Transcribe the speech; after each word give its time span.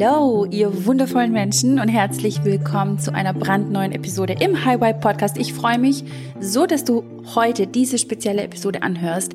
Hallo, 0.00 0.46
ihr 0.46 0.86
wundervollen 0.86 1.32
Menschen 1.32 1.78
und 1.78 1.88
herzlich 1.88 2.42
willkommen 2.42 2.98
zu 2.98 3.12
einer 3.12 3.34
brandneuen 3.34 3.92
Episode 3.92 4.34
im 4.40 4.64
Highway 4.64 4.94
Podcast. 4.94 5.36
Ich 5.36 5.52
freue 5.52 5.78
mich 5.78 6.04
so, 6.40 6.64
dass 6.64 6.84
du 6.84 7.04
heute 7.34 7.66
diese 7.66 7.98
spezielle 7.98 8.42
Episode 8.42 8.82
anhörst, 8.82 9.34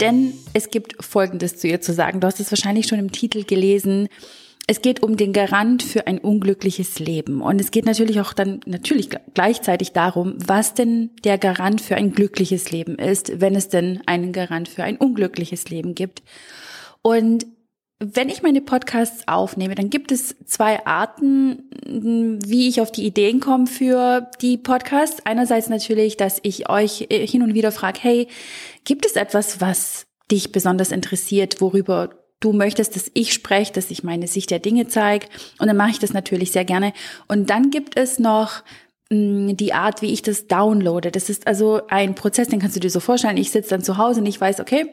denn 0.00 0.34
es 0.52 0.68
gibt 0.68 1.02
Folgendes 1.02 1.56
zu 1.56 1.66
ihr 1.66 1.80
zu 1.80 1.94
sagen. 1.94 2.20
Du 2.20 2.26
hast 2.26 2.40
es 2.40 2.52
wahrscheinlich 2.52 2.88
schon 2.88 2.98
im 2.98 3.10
Titel 3.10 3.44
gelesen. 3.44 4.08
Es 4.66 4.82
geht 4.82 5.02
um 5.02 5.16
den 5.16 5.32
Garant 5.32 5.82
für 5.82 6.06
ein 6.06 6.18
unglückliches 6.18 6.98
Leben. 6.98 7.40
Und 7.40 7.58
es 7.58 7.70
geht 7.70 7.86
natürlich 7.86 8.20
auch 8.20 8.34
dann 8.34 8.60
natürlich 8.66 9.08
gleichzeitig 9.32 9.92
darum, 9.92 10.34
was 10.44 10.74
denn 10.74 11.10
der 11.24 11.38
Garant 11.38 11.80
für 11.80 11.96
ein 11.96 12.12
glückliches 12.12 12.70
Leben 12.70 12.96
ist, 12.96 13.40
wenn 13.40 13.54
es 13.54 13.68
denn 13.68 14.02
einen 14.04 14.32
Garant 14.32 14.68
für 14.68 14.84
ein 14.84 14.98
unglückliches 14.98 15.70
Leben 15.70 15.94
gibt. 15.94 16.22
Und 17.00 17.46
wenn 18.02 18.28
ich 18.28 18.42
meine 18.42 18.60
Podcasts 18.60 19.28
aufnehme, 19.28 19.76
dann 19.76 19.88
gibt 19.88 20.10
es 20.10 20.34
zwei 20.44 20.84
Arten, 20.86 21.70
wie 21.86 22.68
ich 22.68 22.80
auf 22.80 22.90
die 22.90 23.06
Ideen 23.06 23.38
komme 23.38 23.68
für 23.68 24.28
die 24.40 24.56
Podcasts. 24.56 25.24
Einerseits 25.24 25.68
natürlich, 25.68 26.16
dass 26.16 26.40
ich 26.42 26.68
euch 26.68 27.06
äh, 27.10 27.26
hin 27.26 27.42
und 27.42 27.54
wieder 27.54 27.70
frage, 27.70 28.00
hey, 28.02 28.28
gibt 28.84 29.06
es 29.06 29.12
etwas, 29.12 29.60
was 29.60 30.06
dich 30.30 30.50
besonders 30.50 30.90
interessiert, 30.90 31.60
worüber 31.60 32.10
du 32.40 32.52
möchtest, 32.52 32.96
dass 32.96 33.10
ich 33.14 33.32
spreche, 33.32 33.72
dass 33.72 33.90
ich 33.92 34.02
meine 34.02 34.26
Sicht 34.26 34.50
der 34.50 34.58
Dinge 34.58 34.88
zeige. 34.88 35.28
Und 35.60 35.68
dann 35.68 35.76
mache 35.76 35.90
ich 35.90 36.00
das 36.00 36.12
natürlich 36.12 36.50
sehr 36.50 36.64
gerne. 36.64 36.92
Und 37.28 37.50
dann 37.50 37.70
gibt 37.70 37.96
es 37.96 38.18
noch 38.18 38.62
die 39.10 39.74
Art, 39.74 40.00
wie 40.02 40.12
ich 40.12 40.22
das 40.22 40.46
downloade. 40.46 41.10
Das 41.10 41.28
ist 41.28 41.46
also 41.46 41.82
ein 41.88 42.14
Prozess, 42.14 42.48
den 42.48 42.60
kannst 42.60 42.76
du 42.76 42.80
dir 42.80 42.90
so 42.90 42.98
vorstellen. 42.98 43.36
Ich 43.36 43.50
sitze 43.50 43.70
dann 43.70 43.82
zu 43.82 43.98
Hause 43.98 44.20
und 44.20 44.26
ich 44.26 44.40
weiß, 44.40 44.58
okay, 44.58 44.86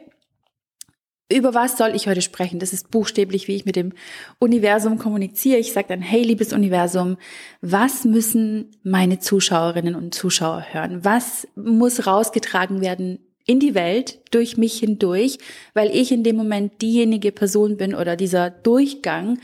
über 1.32 1.54
was 1.54 1.76
soll 1.78 1.94
ich 1.94 2.06
heute 2.06 2.22
sprechen? 2.22 2.58
Das 2.58 2.72
ist 2.72 2.90
buchstäblich, 2.90 3.48
wie 3.48 3.56
ich 3.56 3.64
mit 3.64 3.76
dem 3.76 3.92
Universum 4.38 4.98
kommuniziere. 4.98 5.58
Ich 5.58 5.72
sage 5.72 5.88
dann, 5.88 6.02
hey, 6.02 6.22
liebes 6.22 6.52
Universum, 6.52 7.16
was 7.60 8.04
müssen 8.04 8.70
meine 8.82 9.18
Zuschauerinnen 9.18 9.94
und 9.94 10.14
Zuschauer 10.14 10.66
hören? 10.72 11.04
Was 11.04 11.46
muss 11.54 12.06
rausgetragen 12.06 12.80
werden 12.80 13.20
in 13.46 13.60
die 13.60 13.74
Welt 13.74 14.20
durch 14.30 14.56
mich 14.56 14.78
hindurch, 14.78 15.38
weil 15.74 15.94
ich 15.94 16.12
in 16.12 16.22
dem 16.22 16.36
Moment 16.36 16.82
diejenige 16.82 17.32
Person 17.32 17.76
bin 17.76 17.94
oder 17.94 18.16
dieser 18.16 18.50
Durchgang 18.50 19.38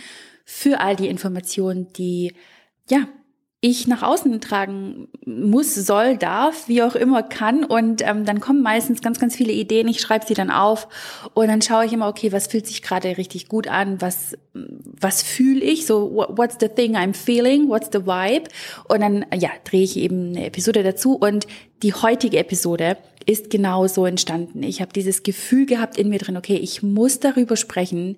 für 0.45 0.81
all 0.81 0.97
die 0.97 1.09
Informationen, 1.09 1.93
die 1.95 2.34
ja 2.89 3.09
ich 3.69 3.89
nach 3.89 4.03
außen 4.03 4.41
tragen 4.41 5.09
muss, 5.25 5.75
soll, 5.75 6.17
darf, 6.17 6.69
wie 6.69 6.83
auch 6.83 6.95
immer 6.95 7.22
kann. 7.25 7.64
Und 7.64 8.00
ähm, 8.06 8.25
dann 8.25 8.41
kommen 8.41 8.62
meistens 8.62 9.03
ganz, 9.03 9.19
ganz 9.19 9.34
viele 9.34 9.53
Ideen. 9.53 9.89
Ich 9.89 10.00
schreibe 10.00 10.25
sie 10.25 10.34
dann 10.34 10.50
auf 10.50 10.86
und 11.34 11.48
dann 11.48 11.61
schaue 11.62 11.84
ich 11.84 11.92
immer, 11.92 12.09
okay, 12.09 12.31
was 12.31 12.47
fühlt 12.47 12.67
sich 12.67 12.81
gerade 12.81 13.19
richtig 13.19 13.48
gut 13.48 13.67
an? 13.67 14.00
Was, 14.00 14.37
was 14.53 15.22
fühle 15.22 15.61
ich? 15.61 15.84
So, 15.84 16.27
what's 16.31 16.59
the 16.61 16.69
thing 16.69 16.97
I'm 16.97 17.12
feeling? 17.12 17.69
What's 17.69 17.89
the 17.92 18.06
vibe? 18.06 18.48
Und 18.89 19.00
dann, 19.00 19.27
ja, 19.34 19.50
drehe 19.64 19.83
ich 19.83 19.97
eben 19.97 20.31
eine 20.31 20.47
Episode 20.47 20.84
dazu. 20.84 21.17
Und 21.17 21.47
die 21.83 21.92
heutige 21.92 22.39
Episode 22.39 22.97
ist 23.27 23.50
genau 23.50 23.89
so 23.89 24.06
entstanden. 24.06 24.62
Ich 24.62 24.81
habe 24.81 24.92
dieses 24.92 25.25
Gefühl 25.25 25.67
gehabt 25.67 25.98
in 25.98 26.09
mir 26.09 26.20
drin, 26.20 26.37
okay, 26.37 26.56
ich 26.56 26.84
muss 26.84 27.19
darüber 27.19 27.56
sprechen, 27.56 28.17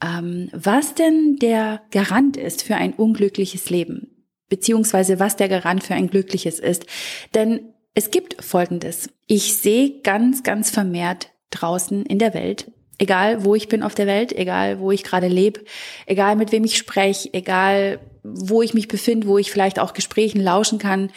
ähm, 0.00 0.50
was 0.52 0.94
denn 0.94 1.36
der 1.36 1.82
Garant 1.90 2.36
ist 2.36 2.62
für 2.62 2.76
ein 2.76 2.92
unglückliches 2.92 3.70
Leben 3.70 4.13
beziehungsweise 4.54 5.18
was 5.18 5.34
der 5.34 5.48
Garant 5.48 5.82
für 5.82 5.94
ein 5.94 6.08
glückliches 6.08 6.60
ist. 6.60 6.86
Denn 7.34 7.74
es 7.92 8.12
gibt 8.12 8.40
Folgendes. 8.40 9.10
Ich 9.26 9.56
sehe 9.56 10.00
ganz, 10.02 10.44
ganz 10.44 10.70
vermehrt 10.70 11.32
draußen 11.50 12.06
in 12.06 12.20
der 12.20 12.34
Welt, 12.34 12.70
egal 12.98 13.44
wo 13.44 13.56
ich 13.56 13.66
bin 13.66 13.82
auf 13.82 13.96
der 13.96 14.06
Welt, 14.06 14.32
egal 14.32 14.78
wo 14.78 14.92
ich 14.92 15.02
gerade 15.02 15.26
lebe, 15.26 15.64
egal 16.06 16.36
mit 16.36 16.52
wem 16.52 16.62
ich 16.62 16.78
spreche, 16.78 17.34
egal 17.34 17.98
wo 18.22 18.62
ich 18.62 18.74
mich 18.74 18.86
befinde, 18.86 19.26
wo 19.26 19.38
ich 19.38 19.50
vielleicht 19.50 19.80
auch 19.80 19.92
Gesprächen 19.92 20.40
lauschen 20.40 20.78
kann, 20.78 21.10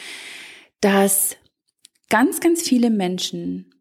dass 0.81 1.37
ganz, 2.09 2.39
ganz 2.39 2.63
viele 2.63 2.89
Menschen 2.89 3.71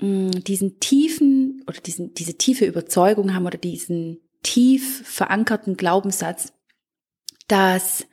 mm, 0.00 0.30
diesen 0.30 0.78
tiefen 0.78 1.64
oder 1.66 1.80
diesen, 1.80 2.14
diese 2.14 2.38
tiefe 2.38 2.64
Überzeugung 2.64 3.34
haben 3.34 3.46
oder 3.46 3.58
diesen 3.58 4.20
tief 4.44 5.02
verankerten 5.04 5.76
Glaubenssatz, 5.76 6.52
dass 7.48 8.06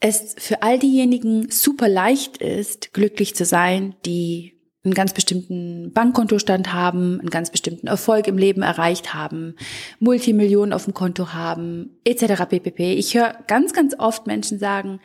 es 0.00 0.34
für 0.38 0.62
all 0.62 0.78
diejenigen 0.78 1.50
super 1.50 1.88
leicht 1.88 2.38
ist, 2.38 2.92
glücklich 2.92 3.34
zu 3.34 3.44
sein, 3.44 3.94
die 4.04 4.54
einen 4.84 4.94
ganz 4.94 5.14
bestimmten 5.14 5.92
Bankkontostand 5.92 6.72
haben, 6.72 7.18
einen 7.20 7.30
ganz 7.30 7.50
bestimmten 7.50 7.86
Erfolg 7.86 8.26
im 8.26 8.36
Leben 8.36 8.62
erreicht 8.62 9.14
haben, 9.14 9.56
Multimillionen 9.98 10.74
auf 10.74 10.84
dem 10.84 10.92
Konto 10.92 11.32
haben, 11.32 11.98
etc. 12.04 12.44
ppp. 12.48 12.92
Ich 12.92 13.14
höre 13.14 13.34
ganz, 13.46 13.72
ganz 13.72 13.98
oft 13.98 14.26
Menschen 14.26 14.58
sagen, 14.58 15.00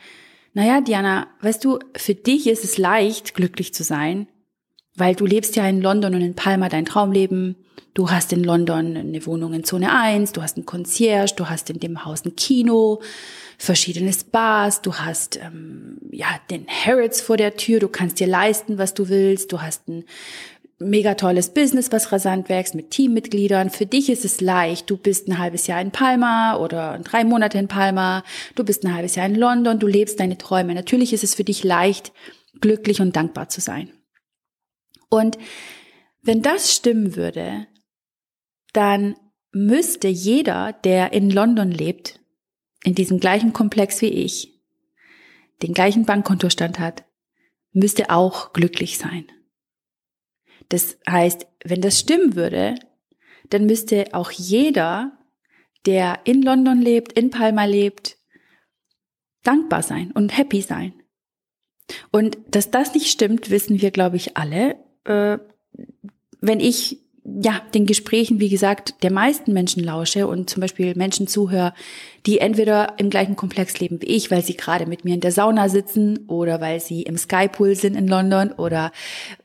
naja, 0.52 0.80
Diana, 0.80 1.28
weißt 1.40 1.64
du, 1.64 1.78
für 1.96 2.14
dich 2.14 2.46
ist 2.46 2.64
es 2.64 2.76
leicht, 2.76 3.34
glücklich 3.34 3.72
zu 3.72 3.84
sein, 3.84 4.26
weil 4.96 5.14
du 5.14 5.26
lebst 5.26 5.56
ja 5.56 5.68
in 5.68 5.80
London 5.80 6.14
und 6.14 6.22
in 6.22 6.34
Palma 6.34 6.68
dein 6.68 6.84
Traumleben. 6.84 7.56
Du 7.94 8.10
hast 8.10 8.32
in 8.32 8.44
London 8.44 8.96
eine 8.96 9.26
Wohnung 9.26 9.52
in 9.52 9.64
Zone 9.64 9.92
1, 9.92 10.32
du 10.32 10.42
hast 10.42 10.56
einen 10.56 10.66
Concierge, 10.66 11.34
du 11.36 11.48
hast 11.48 11.70
in 11.70 11.80
dem 11.80 12.04
Haus 12.04 12.24
ein 12.24 12.36
Kino, 12.36 13.00
verschiedene 13.58 14.12
Spas, 14.12 14.80
du 14.80 14.94
hast 14.94 15.36
ähm, 15.36 15.98
ja 16.10 16.28
den 16.50 16.66
Harrods 16.68 17.20
vor 17.20 17.36
der 17.36 17.56
Tür, 17.56 17.80
du 17.80 17.88
kannst 17.88 18.20
dir 18.20 18.28
leisten, 18.28 18.78
was 18.78 18.94
du 18.94 19.08
willst, 19.08 19.52
du 19.52 19.60
hast 19.60 19.88
ein 19.88 20.04
mega 20.78 21.14
tolles 21.14 21.50
Business, 21.50 21.92
was 21.92 22.10
rasant 22.10 22.48
wächst 22.48 22.74
mit 22.74 22.90
Teammitgliedern. 22.90 23.70
Für 23.70 23.86
dich 23.86 24.08
ist 24.08 24.24
es 24.24 24.40
leicht. 24.40 24.88
Du 24.88 24.96
bist 24.96 25.28
ein 25.28 25.38
halbes 25.38 25.66
Jahr 25.66 25.80
in 25.80 25.90
Palma 25.90 26.56
oder 26.56 26.98
drei 27.04 27.24
Monate 27.24 27.58
in 27.58 27.68
Palma. 27.68 28.24
Du 28.54 28.64
bist 28.64 28.84
ein 28.84 28.94
halbes 28.94 29.14
Jahr 29.14 29.26
in 29.26 29.34
London. 29.34 29.78
Du 29.78 29.86
lebst 29.86 30.18
deine 30.18 30.38
Träume. 30.38 30.74
Natürlich 30.74 31.12
ist 31.12 31.22
es 31.22 31.34
für 31.34 31.44
dich 31.44 31.64
leicht, 31.64 32.12
glücklich 32.60 33.00
und 33.00 33.14
dankbar 33.14 33.50
zu 33.50 33.60
sein. 33.60 33.90
Und 35.10 35.36
wenn 36.22 36.40
das 36.40 36.74
stimmen 36.74 37.16
würde, 37.16 37.66
dann 38.72 39.16
müsste 39.52 40.08
jeder, 40.08 40.72
der 40.72 41.12
in 41.12 41.30
London 41.30 41.70
lebt, 41.70 42.20
in 42.84 42.94
diesem 42.94 43.20
gleichen 43.20 43.52
Komplex 43.52 44.00
wie 44.00 44.06
ich, 44.06 44.62
den 45.62 45.74
gleichen 45.74 46.06
Bankkontostand 46.06 46.78
hat, 46.78 47.04
müsste 47.72 48.10
auch 48.10 48.52
glücklich 48.52 48.96
sein. 48.96 49.26
Das 50.68 50.98
heißt, 51.08 51.46
wenn 51.64 51.80
das 51.80 51.98
stimmen 51.98 52.36
würde, 52.36 52.76
dann 53.50 53.66
müsste 53.66 54.14
auch 54.14 54.30
jeder, 54.30 55.18
der 55.84 56.20
in 56.24 56.42
London 56.42 56.80
lebt, 56.80 57.12
in 57.12 57.30
Palma 57.30 57.64
lebt, 57.64 58.16
dankbar 59.42 59.82
sein 59.82 60.12
und 60.12 60.36
happy 60.36 60.62
sein. 60.62 60.94
Und 62.12 62.38
dass 62.50 62.70
das 62.70 62.94
nicht 62.94 63.10
stimmt, 63.10 63.50
wissen 63.50 63.80
wir, 63.80 63.90
glaube 63.90 64.16
ich, 64.16 64.36
alle. 64.36 64.78
Äh, 65.04 65.38
wenn 66.40 66.60
ich 66.60 66.98
ja, 67.24 67.60
den 67.74 67.86
Gesprächen, 67.86 68.40
wie 68.40 68.48
gesagt, 68.48 69.02
der 69.02 69.12
meisten 69.12 69.52
Menschen 69.52 69.84
lausche 69.84 70.26
und 70.26 70.48
zum 70.48 70.62
Beispiel 70.62 70.94
Menschen 70.94 71.26
zuhöre, 71.26 71.74
die 72.26 72.38
entweder 72.38 72.94
im 72.98 73.08
gleichen 73.08 73.36
Komplex 73.36 73.78
leben 73.80 74.00
wie 74.02 74.06
ich, 74.06 74.30
weil 74.30 74.42
sie 74.42 74.56
gerade 74.56 74.86
mit 74.86 75.04
mir 75.04 75.14
in 75.14 75.20
der 75.20 75.32
Sauna 75.32 75.68
sitzen 75.68 76.26
oder 76.28 76.60
weil 76.60 76.80
sie 76.80 77.02
im 77.02 77.16
Skypool 77.16 77.74
sind 77.74 77.94
in 77.94 78.08
London 78.08 78.52
oder 78.52 78.92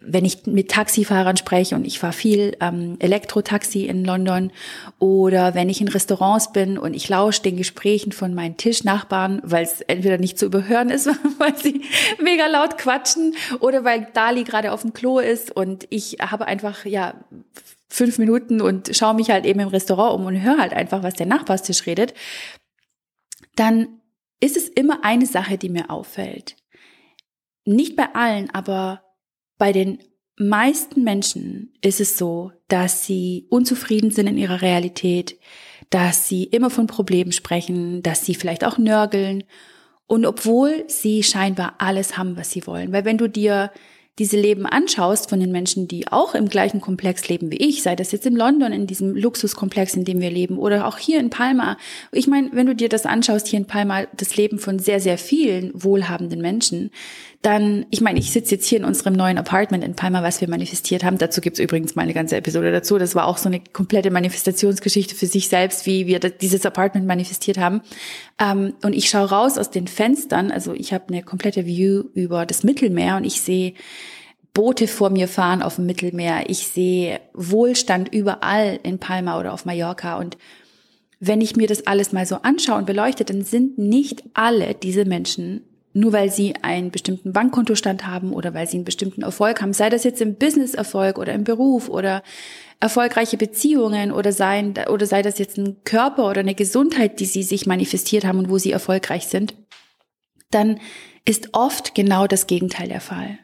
wenn 0.02 0.26
ich 0.26 0.46
mit 0.46 0.72
Taxifahrern 0.72 1.38
spreche 1.38 1.76
und 1.76 1.86
ich 1.86 2.00
fahre 2.00 2.14
viel 2.14 2.58
ähm, 2.60 2.98
Elektrotaxi 3.00 3.86
in 3.86 4.04
London 4.04 4.52
oder 5.00 5.56
wenn 5.56 5.70
ich 5.70 5.80
in 5.80 5.88
Restaurants 5.88 6.52
bin 6.52 6.78
und 6.78 6.94
ich 6.94 7.08
lausche 7.08 7.42
den 7.42 7.58
Gesprächen 7.58 8.12
von 8.12 8.34
meinen 8.34 8.58
Tischnachbarn, 8.58 9.42
weil 9.44 9.64
es 9.64 9.82
entweder 9.82 10.18
nicht 10.18 10.38
zu 10.38 10.46
überhören 10.46 10.90
ist, 10.90 11.08
weil 11.38 11.56
sie 11.58 11.82
mega 12.22 12.48
laut 12.48 12.78
quatschen 12.78 13.36
oder 13.60 13.84
weil 13.84 14.08
Dali 14.14 14.44
gerade 14.44 14.72
auf 14.72 14.82
dem 14.82 14.94
Klo 14.94 15.20
ist 15.20 15.56
und 15.56 15.88
ich 15.90 16.18
habe 16.20 16.46
einfach, 16.46 16.86
ja, 16.86 17.14
fünf 17.96 18.18
Minuten 18.18 18.62
und 18.62 18.96
schaue 18.96 19.16
mich 19.16 19.30
halt 19.30 19.46
eben 19.46 19.60
im 19.62 19.70
Restaurant 19.70 20.20
um 20.20 20.26
und 20.26 20.42
höre 20.42 20.58
halt 20.58 20.74
einfach, 20.74 21.02
was 21.02 21.14
der 21.16 21.26
Nachbarstisch 21.26 21.86
redet, 21.86 22.14
dann 23.56 24.02
ist 24.40 24.58
es 24.58 24.68
immer 24.68 25.04
eine 25.04 25.26
Sache, 25.26 25.58
die 25.58 25.70
mir 25.70 25.90
auffällt. 25.90 26.56
Nicht 27.64 27.96
bei 27.96 28.14
allen, 28.14 28.50
aber 28.52 29.02
bei 29.58 29.72
den 29.72 30.00
meisten 30.38 31.04
Menschen 31.04 31.74
ist 31.82 32.02
es 32.02 32.18
so, 32.18 32.52
dass 32.68 33.06
sie 33.06 33.48
unzufrieden 33.50 34.12
sind 34.12 34.28
in 34.28 34.38
ihrer 34.38 34.62
Realität, 34.62 35.40
dass 35.90 36.28
sie 36.28 36.44
immer 36.44 36.70
von 36.70 36.88
Problemen 36.88 37.32
sprechen, 37.32 38.04
dass 38.04 38.26
sie 38.26 38.36
vielleicht 38.36 38.66
auch 38.66 38.78
nörgeln 38.78 39.46
und 40.08 40.26
obwohl 40.26 40.84
sie 40.88 41.24
scheinbar 41.24 41.76
alles 41.78 42.18
haben, 42.18 42.36
was 42.36 42.52
sie 42.52 42.68
wollen. 42.68 42.92
Weil 42.92 43.06
wenn 43.06 43.18
du 43.18 43.30
dir 43.30 43.72
diese 44.18 44.40
Leben 44.40 44.66
anschaust 44.66 45.30
von 45.30 45.40
den 45.40 45.52
Menschen, 45.52 45.88
die 45.88 46.08
auch 46.08 46.36
im 46.36 46.48
gleichen 46.48 46.80
Komplex 46.80 47.28
leben 47.28 47.52
wie 47.52 47.58
ich, 47.58 47.84
sei 47.84 47.96
das 47.96 48.14
jetzt 48.14 48.26
in 48.26 48.36
London, 48.36 48.72
in 48.72 48.88
diesem 48.88 49.16
Luxuskomplex, 49.16 49.96
in 49.96 50.06
dem 50.06 50.22
wir 50.22 50.32
leben, 50.32 50.58
oder 50.58 50.88
auch 50.88 50.98
hier 50.98 51.20
in 51.20 51.30
Palma. 51.30 51.78
Ich 52.12 52.28
meine, 52.28 52.50
wenn 52.54 52.66
du 52.66 52.76
dir 52.76 52.88
das 52.88 53.06
anschaust, 53.06 53.48
hier 53.48 53.60
in 53.60 53.66
Palma, 53.66 54.06
das 54.16 54.38
Leben 54.38 54.58
von 54.58 54.80
sehr, 54.80 55.02
sehr 55.02 55.18
vielen 55.18 55.72
wohlhabenden 55.74 56.42
Menschen, 56.42 56.92
dann, 57.46 57.86
ich 57.92 58.02
meine, 58.02 58.18
ich 58.18 58.32
sitze 58.32 58.56
jetzt 58.56 58.66
hier 58.66 58.80
in 58.80 58.86
unserem 58.86 59.14
neuen 59.14 59.38
Apartment 59.38 59.84
in 59.84 59.96
Palma, 59.96 60.24
was 60.24 60.42
wir 60.42 60.50
manifestiert 60.50 61.04
haben. 61.04 61.20
Dazu 61.20 61.42
gibt's 61.42 61.60
übrigens 61.60 61.94
mal 61.94 62.02
eine 62.02 62.16
ganze 62.16 62.36
Episode 62.36 62.72
dazu. 62.72 62.98
Das 62.98 63.14
war 63.14 63.28
auch 63.28 63.38
so 63.38 63.50
eine 63.50 63.60
komplette 63.60 64.10
Manifestationsgeschichte 64.10 65.14
für 65.14 65.28
sich 65.28 65.48
selbst, 65.48 65.86
wie 65.86 66.08
wir 66.08 66.20
dieses 66.20 66.66
Apartment 66.66 67.06
manifestiert 67.06 67.60
haben. 67.60 67.82
Ähm, 68.40 68.74
und 68.82 68.94
ich 68.94 69.12
schaue 69.12 69.30
raus 69.30 69.60
aus 69.60 69.70
den 69.70 69.88
Fenstern, 69.88 70.50
also 70.50 70.74
ich 70.74 70.92
habe 70.92 71.10
eine 71.10 71.22
komplette 71.22 71.68
View 71.68 72.06
über 72.16 72.48
das 72.48 72.64
Mittelmeer 72.64 73.18
und 73.18 73.26
ich 73.26 73.40
sehe 73.42 73.76
Boote 74.56 74.88
vor 74.88 75.12
mir 75.12 75.28
fahren 75.28 75.62
auf 75.62 75.76
dem 75.76 75.86
Mittelmeer. 75.86 76.50
Ich 76.50 76.66
sehe 76.66 77.20
Wohlstand 77.36 78.12
überall 78.12 78.80
in 78.82 78.98
Palma 78.98 79.40
oder 79.40 79.54
auf 79.54 79.66
Mallorca 79.66 80.18
und 80.18 80.36
wenn 81.20 81.42
ich 81.42 81.56
mir 81.56 81.68
das 81.68 81.86
alles 81.86 82.12
mal 82.12 82.26
so 82.26 82.38
anschaue 82.38 82.78
und 82.80 82.88
beleuchte, 82.88 83.24
dann 83.24 83.44
sind 83.44 83.78
nicht 83.78 84.24
alle 84.34 84.74
diese 84.74 85.06
Menschen 85.06 85.62
nur 85.96 86.12
weil 86.12 86.30
sie 86.30 86.54
einen 86.62 86.92
bestimmten 86.92 87.32
Bankkontostand 87.32 88.06
haben 88.06 88.34
oder 88.34 88.54
weil 88.54 88.68
sie 88.68 88.76
einen 88.76 88.84
bestimmten 88.84 89.22
Erfolg 89.22 89.62
haben, 89.62 89.72
sei 89.72 89.90
das 89.90 90.04
jetzt 90.04 90.22
im 90.22 90.36
Businesserfolg 90.36 91.18
oder 91.18 91.32
im 91.32 91.46
Beruf 91.46 91.88
oder 91.88 92.22
erfolgreiche 92.82 93.38
Beziehungen 93.38 94.12
oder 94.12 94.34
sei, 94.34 94.74
oder 94.90 95.06
sei 95.06 95.22
das 95.22 95.40
jetzt 95.40 95.58
ein 95.58 95.78
Körper 95.86 96.30
oder 96.30 96.42
eine 96.42 96.54
Gesundheit, 96.54 97.22
die 97.22 97.26
sie 97.26 97.44
sich 97.44 97.66
manifestiert 97.66 98.26
haben 98.26 98.40
und 98.40 98.50
wo 98.50 98.58
sie 98.58 98.74
erfolgreich 98.74 99.28
sind, 99.28 99.54
dann 100.52 100.82
ist 101.26 101.50
oft 101.54 101.96
genau 101.96 102.28
das 102.28 102.48
Gegenteil 102.48 102.88
der 102.88 103.02
Fall. 103.02 103.40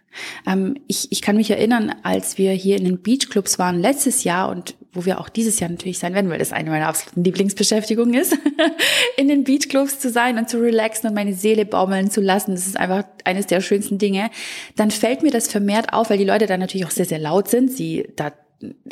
Ähm, 0.45 0.79
ich, 0.87 1.11
ich 1.11 1.21
kann 1.21 1.35
mich 1.35 1.49
erinnern, 1.49 1.95
als 2.03 2.37
wir 2.37 2.51
hier 2.51 2.77
in 2.77 2.85
den 2.85 3.01
Beachclubs 3.01 3.59
waren 3.59 3.79
letztes 3.79 4.23
Jahr 4.23 4.49
und 4.49 4.75
wo 4.93 5.05
wir 5.05 5.21
auch 5.21 5.29
dieses 5.29 5.59
Jahr 5.59 5.69
natürlich 5.69 5.99
sein 5.99 6.13
werden, 6.13 6.29
weil 6.29 6.39
das 6.39 6.51
eine 6.51 6.69
meiner 6.69 6.87
absoluten 6.87 7.23
Lieblingsbeschäftigungen 7.23 8.13
ist, 8.13 8.37
in 9.17 9.29
den 9.29 9.45
Beachclubs 9.45 9.99
zu 9.99 10.09
sein 10.09 10.37
und 10.37 10.49
zu 10.49 10.59
relaxen 10.59 11.07
und 11.07 11.15
meine 11.15 11.33
Seele 11.33 11.65
baumeln 11.65 12.11
zu 12.11 12.19
lassen. 12.19 12.51
Das 12.51 12.67
ist 12.67 12.77
einfach 12.77 13.05
eines 13.23 13.47
der 13.47 13.61
schönsten 13.61 13.97
Dinge. 13.97 14.29
Dann 14.75 14.91
fällt 14.91 15.23
mir 15.23 15.31
das 15.31 15.47
vermehrt 15.47 15.93
auf, 15.93 16.09
weil 16.09 16.17
die 16.17 16.25
Leute 16.25 16.45
da 16.45 16.57
natürlich 16.57 16.85
auch 16.85 16.91
sehr, 16.91 17.05
sehr 17.05 17.19
laut 17.19 17.47
sind. 17.47 17.71
Sie 17.71 18.07
da 18.17 18.33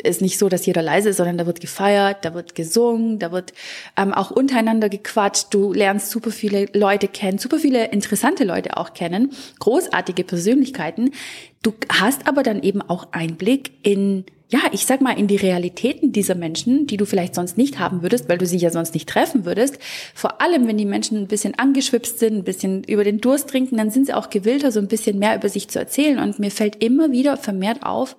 ist 0.02 0.20
nicht 0.20 0.38
so, 0.38 0.48
dass 0.48 0.66
jeder 0.66 0.82
leise 0.82 1.10
ist, 1.10 1.16
sondern 1.16 1.38
da 1.38 1.46
wird 1.46 1.60
gefeiert, 1.60 2.24
da 2.24 2.34
wird 2.34 2.54
gesungen, 2.54 3.18
da 3.18 3.32
wird 3.32 3.52
ähm, 3.96 4.12
auch 4.12 4.30
untereinander 4.30 4.88
gequatscht. 4.88 5.46
Du 5.50 5.72
lernst 5.72 6.10
super 6.10 6.30
viele 6.30 6.66
Leute 6.72 7.08
kennen, 7.08 7.38
super 7.38 7.58
viele 7.58 7.86
interessante 7.86 8.44
Leute 8.44 8.76
auch 8.76 8.94
kennen, 8.94 9.32
großartige 9.58 10.24
Persönlichkeiten. 10.24 11.12
Du 11.62 11.74
hast 11.90 12.26
aber 12.26 12.42
dann 12.42 12.62
eben 12.62 12.80
auch 12.82 13.12
Einblick 13.12 13.72
in 13.82 14.24
ja, 14.52 14.58
ich 14.72 14.84
sag 14.84 15.00
mal, 15.00 15.16
in 15.16 15.28
die 15.28 15.36
Realitäten 15.36 16.10
dieser 16.10 16.34
Menschen, 16.34 16.88
die 16.88 16.96
du 16.96 17.06
vielleicht 17.06 17.36
sonst 17.36 17.56
nicht 17.56 17.78
haben 17.78 18.02
würdest, 18.02 18.28
weil 18.28 18.38
du 18.38 18.46
sie 18.46 18.56
ja 18.56 18.70
sonst 18.70 18.94
nicht 18.94 19.08
treffen 19.08 19.44
würdest. 19.44 19.78
Vor 20.12 20.40
allem, 20.40 20.66
wenn 20.66 20.76
die 20.76 20.86
Menschen 20.86 21.18
ein 21.18 21.28
bisschen 21.28 21.56
angeschwipst 21.56 22.18
sind, 22.18 22.38
ein 22.38 22.44
bisschen 22.44 22.82
über 22.82 23.04
den 23.04 23.20
Durst 23.20 23.48
trinken, 23.48 23.76
dann 23.76 23.92
sind 23.92 24.06
sie 24.06 24.14
auch 24.14 24.28
gewillter, 24.28 24.72
so 24.72 24.80
ein 24.80 24.88
bisschen 24.88 25.20
mehr 25.20 25.36
über 25.36 25.48
sich 25.48 25.68
zu 25.68 25.78
erzählen. 25.78 26.18
Und 26.18 26.40
mir 26.40 26.50
fällt 26.50 26.82
immer 26.82 27.12
wieder 27.12 27.36
vermehrt 27.36 27.84
auf, 27.84 28.16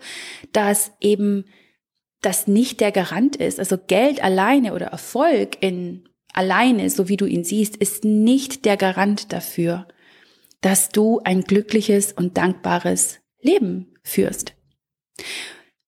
dass 0.53 0.93
eben 1.01 1.43
das 2.21 2.47
nicht 2.47 2.79
der 2.79 2.93
Garant 2.93 3.35
ist. 3.35 3.59
Also 3.59 3.77
Geld 3.77 4.23
alleine 4.23 4.73
oder 4.73 4.87
Erfolg 4.87 5.57
in 5.59 6.07
alleine, 6.33 6.89
so 6.89 7.09
wie 7.09 7.17
du 7.17 7.25
ihn 7.25 7.43
siehst, 7.43 7.75
ist 7.75 8.05
nicht 8.05 8.63
der 8.63 8.77
Garant 8.77 9.33
dafür, 9.33 9.85
dass 10.61 10.89
du 10.89 11.19
ein 11.25 11.41
glückliches 11.41 12.13
und 12.13 12.37
dankbares 12.37 13.20
Leben 13.41 13.93
führst. 14.03 14.53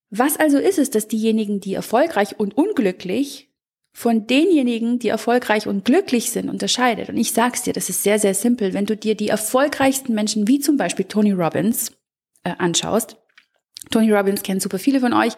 Was 0.10 0.38
also 0.38 0.58
ist 0.58 0.78
es, 0.78 0.90
dass 0.90 1.08
diejenigen, 1.08 1.60
die 1.60 1.74
erfolgreich 1.74 2.40
und 2.40 2.56
unglücklich 2.56 3.50
von 3.94 4.28
denjenigen, 4.28 5.00
die 5.00 5.08
erfolgreich 5.08 5.68
und 5.68 5.86
glücklich 5.86 6.30
sind, 6.30 6.50
unterscheidet? 6.50 7.10
Und 7.10 7.18
ich 7.18 7.32
sag's 7.32 7.64
dir, 7.64 7.74
das 7.74 7.90
ist 7.90 8.04
sehr, 8.04 8.20
sehr 8.20 8.34
simpel. 8.36 8.74
Wenn 8.74 8.86
du 8.86 8.96
dir 8.96 9.16
die 9.16 9.30
erfolgreichsten 9.30 10.14
Menschen, 10.14 10.48
wie 10.48 10.60
zum 10.60 10.78
Beispiel 10.78 11.06
Tony 11.06 11.32
Robbins, 11.32 11.94
äh, 12.44 12.54
anschaust, 12.58 13.18
Tony 13.90 14.12
Robbins 14.12 14.44
kennt 14.44 14.62
super 14.62 14.80
viele 14.80 15.00
von 15.00 15.14
euch. 15.14 15.34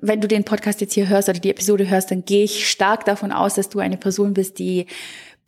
Wenn 0.00 0.20
du 0.20 0.28
den 0.28 0.44
Podcast 0.44 0.80
jetzt 0.80 0.94
hier 0.94 1.08
hörst 1.08 1.28
oder 1.28 1.38
die 1.38 1.50
Episode 1.50 1.88
hörst, 1.88 2.10
dann 2.10 2.24
gehe 2.24 2.44
ich 2.44 2.68
stark 2.68 3.04
davon 3.04 3.30
aus, 3.30 3.54
dass 3.54 3.68
du 3.68 3.78
eine 3.78 3.96
Person 3.96 4.34
bist, 4.34 4.58
die 4.58 4.86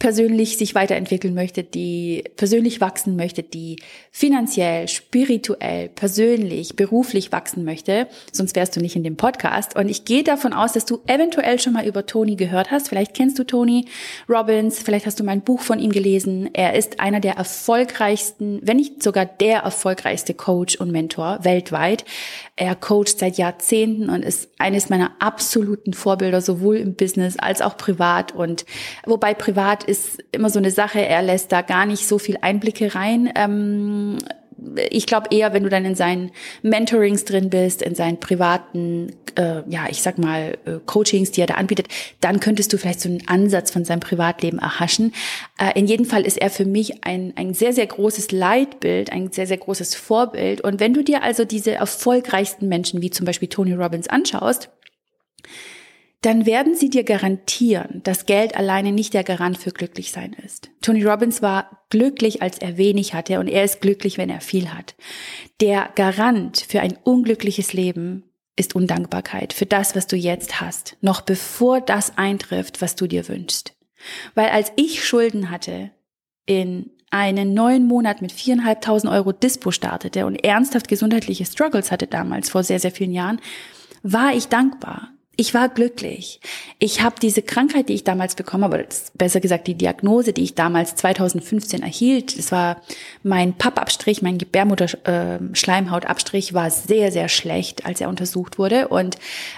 persönlich 0.00 0.56
sich 0.56 0.74
weiterentwickeln 0.74 1.34
möchte, 1.34 1.62
die 1.62 2.24
persönlich 2.36 2.80
wachsen 2.80 3.16
möchte, 3.16 3.42
die 3.42 3.76
finanziell, 4.10 4.88
spirituell, 4.88 5.90
persönlich, 5.90 6.74
beruflich 6.74 7.30
wachsen 7.32 7.64
möchte, 7.64 8.08
sonst 8.32 8.56
wärst 8.56 8.74
du 8.74 8.80
nicht 8.80 8.96
in 8.96 9.04
dem 9.04 9.16
Podcast. 9.16 9.76
Und 9.76 9.88
ich 9.90 10.06
gehe 10.06 10.24
davon 10.24 10.54
aus, 10.54 10.72
dass 10.72 10.86
du 10.86 11.00
eventuell 11.06 11.60
schon 11.60 11.74
mal 11.74 11.86
über 11.86 12.06
Tony 12.06 12.34
gehört 12.34 12.70
hast. 12.70 12.88
Vielleicht 12.88 13.12
kennst 13.12 13.38
du 13.38 13.44
Tony 13.44 13.84
Robbins, 14.26 14.78
vielleicht 14.78 15.04
hast 15.04 15.20
du 15.20 15.24
mein 15.24 15.42
Buch 15.42 15.60
von 15.60 15.78
ihm 15.78 15.92
gelesen. 15.92 16.48
Er 16.54 16.74
ist 16.74 16.98
einer 16.98 17.20
der 17.20 17.34
erfolgreichsten, 17.34 18.60
wenn 18.62 18.78
nicht 18.78 19.02
sogar 19.02 19.26
der 19.26 19.60
erfolgreichste 19.60 20.32
Coach 20.32 20.76
und 20.76 20.90
Mentor 20.90 21.40
weltweit. 21.42 22.06
Er 22.56 22.74
coacht 22.74 23.18
seit 23.18 23.36
Jahrzehnten 23.36 24.08
und 24.08 24.24
ist 24.24 24.48
eines 24.58 24.88
meiner 24.88 25.12
absoluten 25.18 25.92
Vorbilder, 25.92 26.40
sowohl 26.40 26.78
im 26.78 26.94
Business 26.94 27.38
als 27.38 27.60
auch 27.60 27.76
privat. 27.76 28.34
Und 28.34 28.64
wobei 29.04 29.34
privat 29.34 29.89
ist 29.90 30.22
immer 30.32 30.48
so 30.48 30.58
eine 30.58 30.70
Sache, 30.70 31.00
er 31.00 31.22
lässt 31.22 31.52
da 31.52 31.62
gar 31.62 31.84
nicht 31.84 32.06
so 32.06 32.18
viel 32.18 32.38
Einblicke 32.40 32.94
rein. 32.94 33.30
Ähm, 33.34 34.18
ich 34.90 35.06
glaube 35.06 35.28
eher, 35.30 35.52
wenn 35.52 35.62
du 35.62 35.68
dann 35.70 35.84
in 35.84 35.94
seinen 35.94 36.30
Mentorings 36.62 37.24
drin 37.24 37.50
bist, 37.50 37.82
in 37.82 37.94
seinen 37.94 38.20
privaten, 38.20 39.12
äh, 39.36 39.62
ja, 39.68 39.86
ich 39.88 40.02
sag 40.02 40.18
mal, 40.18 40.58
äh, 40.64 40.78
Coachings, 40.84 41.30
die 41.30 41.40
er 41.40 41.46
da 41.46 41.54
anbietet, 41.54 41.88
dann 42.20 42.40
könntest 42.40 42.72
du 42.72 42.78
vielleicht 42.78 43.00
so 43.00 43.08
einen 43.08 43.26
Ansatz 43.26 43.70
von 43.70 43.84
seinem 43.84 44.00
Privatleben 44.00 44.58
erhaschen. 44.58 45.12
Äh, 45.58 45.78
in 45.78 45.86
jedem 45.86 46.06
Fall 46.06 46.26
ist 46.26 46.38
er 46.38 46.50
für 46.50 46.66
mich 46.66 47.04
ein, 47.04 47.32
ein 47.36 47.54
sehr, 47.54 47.72
sehr 47.72 47.86
großes 47.86 48.32
Leitbild, 48.32 49.12
ein 49.12 49.32
sehr, 49.32 49.46
sehr 49.46 49.58
großes 49.58 49.94
Vorbild. 49.94 50.60
Und 50.60 50.80
wenn 50.80 50.94
du 50.94 51.02
dir 51.02 51.22
also 51.22 51.44
diese 51.44 51.72
erfolgreichsten 51.72 52.68
Menschen, 52.68 53.02
wie 53.02 53.10
zum 53.10 53.26
Beispiel 53.26 53.48
Tony 53.48 53.72
Robbins, 53.72 54.08
anschaust, 54.08 54.68
dann 56.22 56.44
werden 56.44 56.74
sie 56.74 56.90
dir 56.90 57.04
garantieren, 57.04 58.02
dass 58.04 58.26
Geld 58.26 58.54
alleine 58.54 58.92
nicht 58.92 59.14
der 59.14 59.24
Garant 59.24 59.56
für 59.56 59.70
glücklich 59.70 60.12
sein 60.12 60.36
ist. 60.44 60.70
Tony 60.82 61.02
Robbins 61.02 61.40
war 61.40 61.84
glücklich, 61.88 62.42
als 62.42 62.58
er 62.58 62.76
wenig 62.76 63.14
hatte 63.14 63.40
und 63.40 63.48
er 63.48 63.64
ist 63.64 63.80
glücklich, 63.80 64.18
wenn 64.18 64.28
er 64.28 64.40
viel 64.40 64.72
hat. 64.72 64.94
Der 65.60 65.90
Garant 65.94 66.64
für 66.68 66.80
ein 66.80 66.98
unglückliches 67.04 67.72
Leben 67.72 68.24
ist 68.56 68.74
Undankbarkeit 68.74 69.54
für 69.54 69.64
das, 69.64 69.96
was 69.96 70.06
du 70.06 70.16
jetzt 70.16 70.60
hast, 70.60 70.96
noch 71.00 71.22
bevor 71.22 71.80
das 71.80 72.18
eintrifft, 72.18 72.82
was 72.82 72.96
du 72.96 73.06
dir 73.06 73.26
wünschst. 73.28 73.74
Weil 74.34 74.50
als 74.50 74.72
ich 74.76 75.04
Schulden 75.04 75.50
hatte, 75.50 75.90
in 76.44 76.90
einen 77.10 77.54
neuen 77.54 77.86
Monat 77.86 78.22
mit 78.22 78.32
viereinhalbtausend 78.32 79.12
Euro 79.12 79.32
Dispo 79.32 79.70
startete 79.70 80.26
und 80.26 80.36
ernsthaft 80.36 80.88
gesundheitliche 80.88 81.46
Struggles 81.46 81.90
hatte 81.90 82.06
damals 82.06 82.50
vor 82.50 82.62
sehr, 82.62 82.78
sehr 82.78 82.92
vielen 82.92 83.12
Jahren, 83.12 83.40
war 84.02 84.34
ich 84.34 84.48
dankbar. 84.48 85.10
Ich 85.40 85.54
war 85.54 85.70
glücklich. 85.70 86.38
Ich 86.78 87.00
habe 87.00 87.16
diese 87.18 87.40
Krankheit, 87.40 87.88
die 87.88 87.94
ich 87.94 88.04
damals 88.04 88.34
bekommen 88.34 88.64
habe, 88.64 88.76
oder 88.76 88.84
besser 89.14 89.40
gesagt 89.40 89.68
die 89.68 89.74
Diagnose, 89.74 90.34
die 90.34 90.42
ich 90.42 90.54
damals 90.54 90.96
2015 90.96 91.82
erhielt, 91.82 92.38
das 92.38 92.52
war 92.52 92.82
mein 93.22 93.54
Pappabstrich, 93.54 94.20
mein 94.20 94.36
Gebärmutterschleimhautabstrich 94.36 96.52
war 96.52 96.70
sehr, 96.70 97.10
sehr 97.10 97.30
schlecht, 97.30 97.86
als 97.86 98.02
er 98.02 98.10
untersucht 98.10 98.58
wurde. 98.58 98.88
Und 98.88 99.16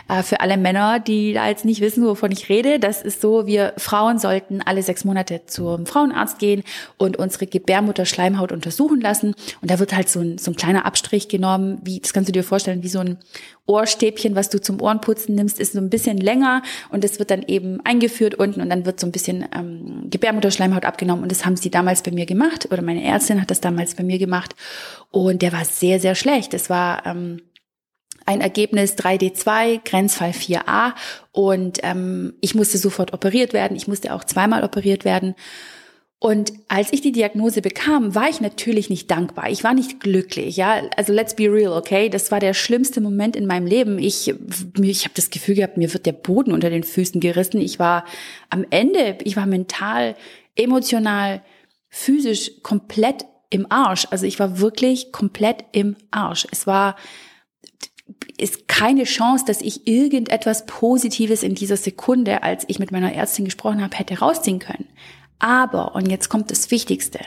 äh, 0.09 0.23
für 0.23 0.39
alle 0.39 0.57
Männer, 0.57 1.01
die 1.01 1.33
da 1.33 1.49
jetzt 1.49 1.65
nicht 1.65 1.81
wissen, 1.81 2.07
wovon 2.07 2.31
ich 2.31 2.49
rede, 2.49 2.79
das 2.79 3.03
ist 3.03 3.21
so, 3.21 3.49
wir 3.49 3.73
Frauen 3.77 4.21
sollten 4.21 4.63
alle 4.63 4.85
sechs 4.85 5.05
Monate 5.05 5.41
zum 5.47 5.87
Frauenarzt 5.87 6.39
gehen 6.39 6.63
und 6.97 7.17
unsere 7.17 7.49
Gebärmutterschleimhaut 7.49 8.53
untersuchen 8.53 9.01
lassen. 9.01 9.35
Und 9.61 9.73
da 9.73 9.81
wird 9.81 9.97
halt 9.97 10.09
so 10.09 10.21
ein, 10.21 10.39
so 10.39 10.53
ein 10.53 10.57
kleiner 10.57 10.87
Abstrich 10.87 11.27
genommen, 11.27 11.81
wie, 11.83 11.99
das 11.99 12.13
kannst 12.13 12.29
du 12.29 12.33
dir 12.33 12.45
vorstellen, 12.45 12.85
wie 12.85 12.89
so 12.89 13.01
ein 13.01 13.19
Ohrstäbchen, 13.67 14.35
was 14.35 14.49
du 14.49 14.61
zum 14.61 14.81
Ohrenputzen 14.81 15.35
nimmst, 15.35 15.61
ist 15.61 15.73
so 15.73 15.79
ein 15.79 15.91
bisschen 15.91 16.17
länger 16.17 16.63
und 16.91 17.05
es 17.05 17.19
wird 17.19 17.31
dann 17.31 17.43
eben 17.43 17.81
eingeführt 17.85 18.35
unten 18.35 18.61
und 18.61 18.71
dann 18.71 18.85
wird 18.85 18.99
so 18.99 19.07
ein 19.07 19.13
bisschen 19.13 19.47
ähm, 19.55 20.09
Gebärmutterschleimhaut 20.11 20.85
abgenommen 20.85 21.23
und 21.23 21.31
das 21.31 21.45
haben 21.47 21.57
sie 21.57 21.71
damals 21.71 22.03
bei 22.03 22.11
mir 22.11 22.27
gemacht 22.27 22.69
oder 22.73 22.83
meine 22.83 23.05
Ärztin 23.05 23.41
hat 23.41 23.51
das 23.51 23.61
damals 23.61 23.95
bei 23.95 24.03
mir 24.03 24.19
gemacht 24.19 24.57
und 25.11 25.43
der 25.43 25.53
war 25.53 25.65
sehr, 25.65 26.01
sehr 26.01 26.17
schlecht. 26.17 26.55
Es 26.55 26.71
war 26.71 27.07
ähm, 27.07 27.43
ein 28.27 28.41
Ergebnis 28.41 28.95
3D2, 28.97 29.81
Grenzfall 29.85 30.31
4a 30.31 30.95
und 31.31 31.79
ähm, 31.83 32.35
ich 32.41 32.55
musste 32.55 32.79
sofort 32.79 33.13
operiert 33.13 33.53
werden. 33.53 33.77
Ich 33.77 33.89
musste 33.89 34.15
auch 34.15 34.25
zweimal 34.25 34.65
operiert 34.65 35.05
werden. 35.05 35.35
Und 36.23 36.53
als 36.69 36.93
ich 36.93 37.01
die 37.01 37.11
Diagnose 37.11 37.63
bekam, 37.63 38.15
war 38.15 38.29
ich 38.29 38.41
natürlich 38.41 38.89
nicht 38.89 39.11
dankbar. 39.11 39.51
Ich 39.51 39.65
war 39.65 39.75
nicht 39.75 39.99
glücklich, 39.99 40.57
ja. 40.57 40.81
Also 40.97 41.13
let's 41.13 41.35
be 41.35 41.53
real, 41.53 41.73
okay? 41.73 42.09
Das 42.09 42.31
war 42.31 42.39
der 42.39 42.55
schlimmste 42.55 43.01
Moment 43.01 43.35
in 43.35 43.45
meinem 43.45 43.67
Leben. 43.67 43.99
Ich, 43.99 44.33
ich 44.81 45.03
habe 45.03 45.15
das 45.17 45.31
Gefühl 45.31 45.57
gehabt, 45.57 45.79
mir 45.79 45.93
wird 45.93 46.07
der 46.07 46.13
Boden 46.13 46.53
unter 46.53 46.71
den 46.71 46.85
Füßen 46.85 47.21
gerissen. 47.21 47.61
Ich 47.61 47.81
war 47.81 48.05
am 48.51 48.65
Ende, 48.71 49.19
ich 49.25 49.37
war 49.37 49.47
mental, 49.47 50.15
emotional, 50.55 51.43
physisch 51.89 52.53
komplett 52.63 53.25
im 53.51 53.67
Arsch. 53.69 54.07
Also 54.13 54.25
ich 54.25 54.39
war 54.39 54.61
wirklich 54.61 55.11
komplett 55.11 55.65
im 55.73 55.97
Arsch. 56.13 56.47
Es 56.53 56.69
war 56.69 56.95
ist 58.39 58.69
keine 58.69 59.05
Chance, 59.05 59.45
dass 59.45 59.61
ich 59.61 59.89
irgendetwas 59.89 60.67
Positives 60.67 61.43
in 61.43 61.57
dieser 61.57 61.77
Sekunde, 61.77 62.45
als 62.45 62.65
ich 62.69 62.79
mit 62.79 62.93
meiner 62.93 63.13
Ärztin 63.13 63.45
gesprochen 63.45 63.83
habe, 63.83 63.97
hätte 63.97 64.21
rausziehen 64.21 64.61
können. 64.61 64.87
Aber, 65.43 65.97
und 65.97 66.09
jetzt 66.09 66.29
kommt 66.29 66.53
das 66.53 66.71
Wichtigste, 66.71 67.19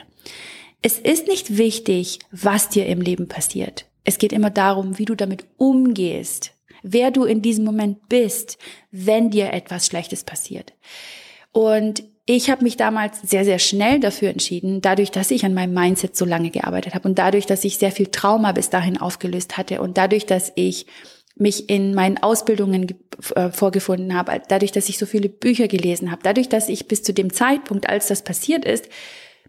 es 0.82 1.00
ist 1.00 1.28
nicht 1.28 1.58
wichtig, 1.58 2.20
was 2.32 2.70
dir 2.70 2.86
im 2.86 3.02
Leben 3.02 3.28
passiert. 3.28 3.86
Es 4.06 4.20
geht 4.20 4.32
immer 4.32 4.50
darum, 4.50 4.98
wie 4.98 5.06
du 5.06 5.16
damit 5.16 5.46
umgehst, 5.58 6.52
wer 6.82 7.12
du 7.12 7.26
in 7.26 7.42
diesem 7.42 7.66
Moment 7.66 8.08
bist, 8.08 8.58
wenn 8.90 9.32
dir 9.32 9.52
etwas 9.52 9.88
Schlechtes 9.88 10.24
passiert. 10.24 10.74
Und 11.52 12.04
ich 12.26 12.50
habe 12.50 12.64
mich 12.64 12.78
damals 12.78 13.22
sehr, 13.22 13.44
sehr 13.44 13.60
schnell 13.60 14.00
dafür 14.00 14.30
entschieden, 14.30 14.80
dadurch, 14.80 15.12
dass 15.12 15.30
ich 15.30 15.44
an 15.44 15.54
meinem 15.54 15.74
Mindset 15.74 16.16
so 16.16 16.24
lange 16.24 16.52
gearbeitet 16.52 16.96
habe 16.96 17.10
und 17.10 17.20
dadurch, 17.20 17.46
dass 17.46 17.66
ich 17.66 17.78
sehr 17.78 17.92
viel 17.92 18.08
Trauma 18.08 18.54
bis 18.54 18.70
dahin 18.70 18.98
aufgelöst 18.98 19.58
hatte 19.58 19.82
und 19.82 19.98
dadurch, 19.98 20.26
dass 20.26 20.54
ich 20.56 20.86
mich 21.36 21.70
in 21.70 21.94
meinen 21.94 22.18
Ausbildungen 22.18 22.96
äh, 23.36 23.50
vorgefunden 23.50 24.16
habe, 24.16 24.42
dadurch, 24.48 24.72
dass 24.72 24.90
ich 24.90 24.98
so 24.98 25.06
viele 25.06 25.30
Bücher 25.30 25.68
gelesen 25.68 26.12
habe, 26.12 26.22
dadurch, 26.24 26.50
dass 26.50 26.70
ich 26.70 26.88
bis 26.88 27.04
zu 27.04 27.14
dem 27.14 27.32
Zeitpunkt, 27.32 27.90
als 27.90 28.08
das 28.08 28.24
passiert 28.24 28.66
ist, 28.66 28.88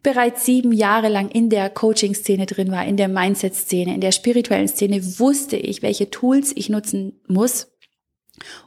bereits 0.03 0.45
sieben 0.45 0.73
Jahre 0.73 1.09
lang 1.09 1.31
in 1.31 1.51
der 1.51 1.71
Coaching-Szene 1.71 2.47
drin 2.47 2.71
war, 2.71 2.85
in 2.87 2.97
der 2.97 3.09
Mindset-Szene, 3.09 3.95
in 3.95 4.01
der 4.01 4.13
spirituellen 4.13 4.69
Szene, 4.69 5.01
wusste 5.19 5.57
ich, 5.57 5.83
welche 5.83 6.11
Tools 6.11 6.53
ich 6.55 6.69
nutzen 6.69 7.21
muss, 7.27 7.69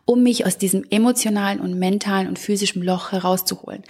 um 0.05 0.23
mich 0.23 0.45
aus 0.45 0.57
diesem 0.57 0.85
emotionalen 0.89 1.59
und 1.59 1.77
mentalen 1.77 2.27
und 2.27 2.39
physischen 2.39 2.81
Loch 2.81 3.11
herauszuholen. 3.11 3.83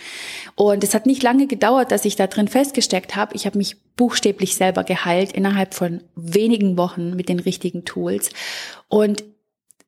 Und 0.56 0.84
es 0.84 0.94
hat 0.94 1.06
nicht 1.06 1.24
lange 1.24 1.48
gedauert, 1.48 1.92
dass 1.92 2.06
ich 2.06 2.16
da 2.16 2.28
drin 2.28 2.48
festgesteckt 2.48 3.16
habe. 3.16 3.36
Ich 3.36 3.46
habe 3.46 3.58
mich 3.58 3.78
buchstäblich 3.96 4.56
selber 4.56 4.84
geheilt 4.84 5.32
innerhalb 5.32 5.74
von 5.74 6.02
wenigen 6.16 6.78
Wochen 6.78 7.16
mit 7.16 7.30
den 7.30 7.40
richtigen 7.40 7.86
Tools. 7.86 8.30
Und 8.88 9.24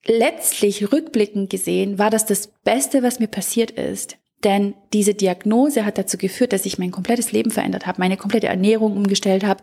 letztlich 0.05 0.91
rückblickend 0.91 1.49
gesehen 1.49 1.99
war 1.99 2.09
das 2.09 2.25
das 2.25 2.47
Beste, 2.47 3.03
was 3.03 3.19
mir 3.19 3.27
passiert 3.27 3.71
ist. 3.71 4.17
Denn 4.43 4.73
diese 4.91 5.13
Diagnose 5.13 5.85
hat 5.85 5.97
dazu 5.97 6.17
geführt, 6.17 6.51
dass 6.51 6.65
ich 6.65 6.79
mein 6.79 6.91
komplettes 6.91 7.31
Leben 7.31 7.51
verändert 7.51 7.85
habe, 7.85 8.01
meine 8.01 8.17
komplette 8.17 8.47
Ernährung 8.47 8.97
umgestellt 8.97 9.43
habe, 9.43 9.61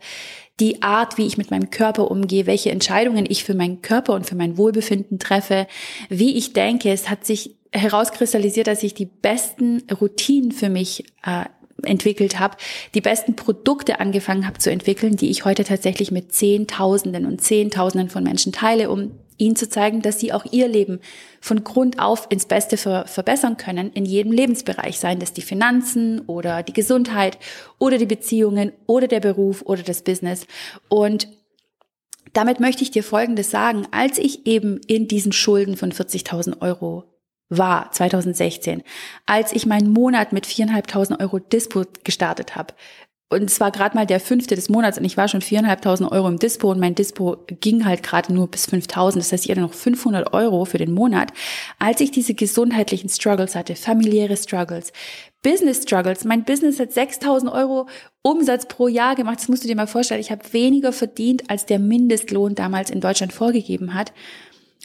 die 0.61 0.83
Art, 0.83 1.19
wie 1.19 1.27
ich 1.27 1.39
mit 1.39 1.51
meinem 1.51 1.71
Körper 1.71 2.11
umgehe, 2.11 2.47
welche 2.47 2.71
Entscheidungen 2.71 3.27
ich 3.29 3.45
für 3.45 3.55
meinen 3.55 3.83
Körper 3.83 4.15
und 4.15 4.27
für 4.27 4.35
mein 4.35 4.57
Wohlbefinden 4.57 5.19
treffe, 5.19 5.67
wie 6.09 6.37
ich 6.37 6.53
denke. 6.53 6.91
Es 6.91 7.09
hat 7.09 7.25
sich 7.25 7.57
herauskristallisiert, 7.73 8.67
dass 8.67 8.83
ich 8.83 8.95
die 8.95 9.07
besten 9.07 9.83
Routinen 10.01 10.53
für 10.53 10.69
mich 10.69 11.05
äh, 11.25 11.45
entwickelt 11.83 12.39
habe, 12.39 12.57
die 12.95 13.01
besten 13.01 13.37
Produkte 13.37 14.01
angefangen 14.01 14.47
habe 14.47 14.59
zu 14.59 14.71
entwickeln, 14.71 15.17
die 15.17 15.31
ich 15.31 15.45
heute 15.45 15.65
tatsächlich 15.65 16.11
mit 16.11 16.33
Zehntausenden 16.33 17.27
und 17.27 17.41
Zehntausenden 17.41 18.11
von 18.11 18.25
Menschen 18.25 18.53
teile, 18.53 18.91
um 18.91 19.13
ihnen 19.39 19.57
zu 19.57 19.69
zeigen, 19.69 20.03
dass 20.03 20.19
sie 20.19 20.33
auch 20.33 20.45
ihr 20.51 20.69
Leben 20.69 21.01
von 21.41 21.63
Grund 21.65 22.01
auf 22.01 22.27
ins 22.31 22.47
Beste 22.47 22.77
ver 22.77 23.07
verbessern 23.07 23.57
können, 23.57 23.93
in 23.93 24.05
jedem 24.05 24.33
Lebensbereich, 24.33 24.99
seien 24.99 25.21
das 25.21 25.33
die 25.33 25.43
Finanzen 25.43 26.21
oder 26.23 26.63
die 26.63 26.73
Gesundheit 26.73 27.39
oder 27.79 27.99
die 27.99 28.07
Beziehungen 28.07 28.73
oder 28.87 29.07
der 29.07 29.21
Beruf 29.21 29.63
oder 29.63 29.83
das 29.83 30.03
Business. 30.03 30.47
Und 30.89 31.29
damit 32.33 32.61
möchte 32.61 32.83
ich 32.83 32.91
dir 32.91 33.05
Folgendes 33.05 33.51
sagen. 33.51 33.87
Als 33.91 34.19
ich 34.19 34.47
eben 34.47 34.81
in 34.87 35.09
diesen 35.09 35.33
Schulden 35.33 35.77
von 35.77 35.93
40.000 35.93 36.61
Euro 36.61 37.05
war 37.49 37.91
2016, 37.93 38.83
als 39.27 39.53
ich 39.53 39.67
meinen 39.67 39.91
Monat 39.91 40.33
mit 40.33 40.47
4.500 40.47 41.21
Euro 41.21 41.39
Dispo 41.39 41.85
gestartet 42.05 42.57
habe, 42.57 42.75
und 43.31 43.43
es 43.43 43.61
war 43.61 43.71
gerade 43.71 43.95
mal 43.95 44.07
der 44.07 44.21
fünfte 44.21 44.55
des 44.55 44.71
Monats 44.71 44.97
und 44.97 45.05
ich 45.05 45.19
war 45.19 45.29
schon 45.29 45.43
viereinhalbtausend 45.43 46.11
Euro 46.11 46.29
im 46.29 46.39
Dispo 46.39 46.71
und 46.71 46.81
mein 46.81 46.95
Dispo 46.95 47.37
ging 47.61 47.85
halt 47.85 48.03
gerade 48.03 48.33
nur 48.33 48.49
bis 48.49 48.65
5000. 48.67 49.23
Das 49.23 49.33
heißt, 49.33 49.45
ich 49.45 49.51
hatte 49.51 49.61
noch 49.61 49.75
500 49.75 50.33
Euro 50.33 50.65
für 50.65 50.79
den 50.79 50.93
Monat. 50.93 51.33
Als 51.79 52.01
ich 52.01 52.11
diese 52.11 52.33
gesundheitlichen 52.33 53.11
Struggles 53.11 53.55
hatte, 53.55 53.77
familiäre 53.77 54.35
Struggles, 54.35 54.95
Business 55.43 55.83
Struggles, 55.83 56.25
mein 56.25 56.45
Business 56.45 56.81
hat 56.81 56.93
6000 56.93 57.53
Euro 57.53 57.87
Umsatz 58.23 58.67
pro 58.67 58.89
Jahr 58.89 59.15
gemacht. 59.15 59.41
Das 59.41 59.49
musst 59.49 59.63
du 59.63 59.69
dir 59.69 59.77
mal 59.77 59.87
vorstellen. 59.87 60.23
Ich 60.23 60.31
habe 60.31 60.53
weniger 60.53 60.93
verdient, 60.95 61.51
als 61.51 61.67
der 61.67 61.79
Mindestlohn 61.79 62.55
damals 62.55 62.89
in 62.89 63.03
Deutschland 63.03 63.35
vorgegeben 63.35 63.93
hat. 63.93 64.15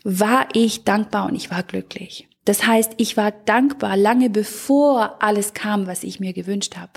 War 0.04 0.50
ich 0.52 0.84
dankbar 0.84 1.28
und 1.28 1.36
ich 1.36 1.50
war 1.50 1.64
glücklich. 1.64 2.28
Das 2.46 2.66
heißt, 2.66 2.94
ich 2.98 3.16
war 3.16 3.32
dankbar 3.32 3.96
lange 3.98 4.30
bevor 4.30 5.22
alles 5.22 5.54
kam, 5.54 5.88
was 5.88 6.04
ich 6.04 6.20
mir 6.20 6.34
gewünscht 6.34 6.76
habe. 6.78 6.92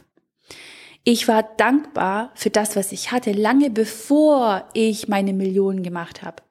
Ich 1.05 1.29
war 1.29 1.45
dankbar 1.45 2.33
für 2.35 2.51
das, 2.51 2.75
was 2.75 2.91
ich 2.91 3.13
hatte, 3.13 3.31
lange 3.31 3.71
bevor 3.71 4.69
ich 4.73 5.07
meine 5.07 5.33
Millionen 5.33 5.85
gemacht 5.85 6.23
habe. 6.25 6.43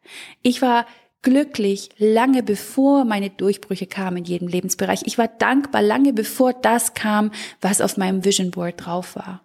Ich 0.44 0.62
war 0.62 0.86
glücklich 1.24 1.90
lange 1.98 2.42
bevor 2.42 3.04
meine 3.04 3.32
Durchbrüche 3.32 3.88
kamen 3.88 4.18
in 4.18 4.24
jedem 4.26 4.48
Lebensbereich. 4.48 5.02
Ich 5.06 5.18
war 5.18 5.28
dankbar 5.28 5.82
lange 5.82 6.14
bevor 6.14 6.54
das 6.54 6.94
kam, 6.94 7.32
was 7.60 7.82
auf 7.82 7.98
meinem 7.98 8.24
Vision 8.24 8.52
Board 8.52 8.86
drauf 8.86 9.18
war. 9.18 9.42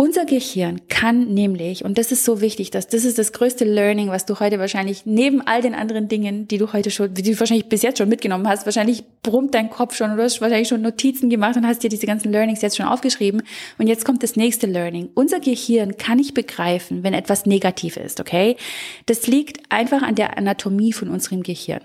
Unser 0.00 0.24
Gehirn 0.24 0.80
kann 0.88 1.34
nämlich, 1.34 1.84
und 1.84 1.98
das 1.98 2.10
ist 2.10 2.24
so 2.24 2.40
wichtig, 2.40 2.70
dass 2.70 2.88
das 2.88 3.04
ist 3.04 3.18
das 3.18 3.34
größte 3.34 3.66
Learning, 3.66 4.08
was 4.08 4.24
du 4.24 4.40
heute 4.40 4.58
wahrscheinlich 4.58 5.04
neben 5.04 5.42
all 5.42 5.60
den 5.60 5.74
anderen 5.74 6.08
Dingen, 6.08 6.48
die 6.48 6.56
du 6.56 6.72
heute 6.72 6.90
schon, 6.90 7.12
die 7.12 7.20
du 7.20 7.38
wahrscheinlich 7.38 7.68
bis 7.68 7.82
jetzt 7.82 7.98
schon 7.98 8.08
mitgenommen 8.08 8.48
hast, 8.48 8.64
wahrscheinlich 8.64 9.04
brummt 9.22 9.54
dein 9.54 9.68
Kopf 9.68 9.94
schon, 9.94 10.16
du 10.16 10.22
hast 10.22 10.40
wahrscheinlich 10.40 10.68
schon 10.68 10.80
Notizen 10.80 11.28
gemacht 11.28 11.58
und 11.58 11.66
hast 11.66 11.82
dir 11.82 11.90
diese 11.90 12.06
ganzen 12.06 12.32
Learnings 12.32 12.62
jetzt 12.62 12.78
schon 12.78 12.86
aufgeschrieben. 12.86 13.42
Und 13.76 13.88
jetzt 13.88 14.06
kommt 14.06 14.22
das 14.22 14.36
nächste 14.36 14.66
Learning. 14.66 15.10
Unser 15.12 15.38
Gehirn 15.38 15.98
kann 15.98 16.16
nicht 16.16 16.32
begreifen, 16.32 17.02
wenn 17.02 17.12
etwas 17.12 17.44
negativ 17.44 17.98
ist, 17.98 18.20
okay? 18.20 18.56
Das 19.04 19.26
liegt 19.26 19.70
einfach 19.70 20.00
an 20.00 20.14
der 20.14 20.38
Anatomie 20.38 20.94
von 20.94 21.10
unserem 21.10 21.42
Gehirn. 21.42 21.82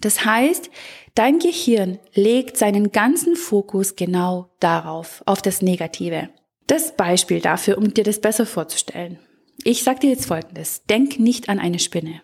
Das 0.00 0.24
heißt, 0.24 0.68
dein 1.14 1.38
Gehirn 1.38 2.00
legt 2.12 2.56
seinen 2.56 2.90
ganzen 2.90 3.36
Fokus 3.36 3.94
genau 3.94 4.50
darauf, 4.58 5.22
auf 5.26 5.42
das 5.42 5.62
Negative. 5.62 6.28
Das 6.70 6.94
Beispiel 6.94 7.40
dafür, 7.40 7.78
um 7.78 7.92
dir 7.92 8.04
das 8.04 8.20
besser 8.20 8.46
vorzustellen. 8.46 9.18
Ich 9.64 9.82
sag 9.82 9.98
dir 9.98 10.10
jetzt 10.10 10.26
Folgendes. 10.26 10.84
Denk 10.84 11.18
nicht 11.18 11.48
an 11.48 11.58
eine 11.58 11.80
Spinne. 11.80 12.22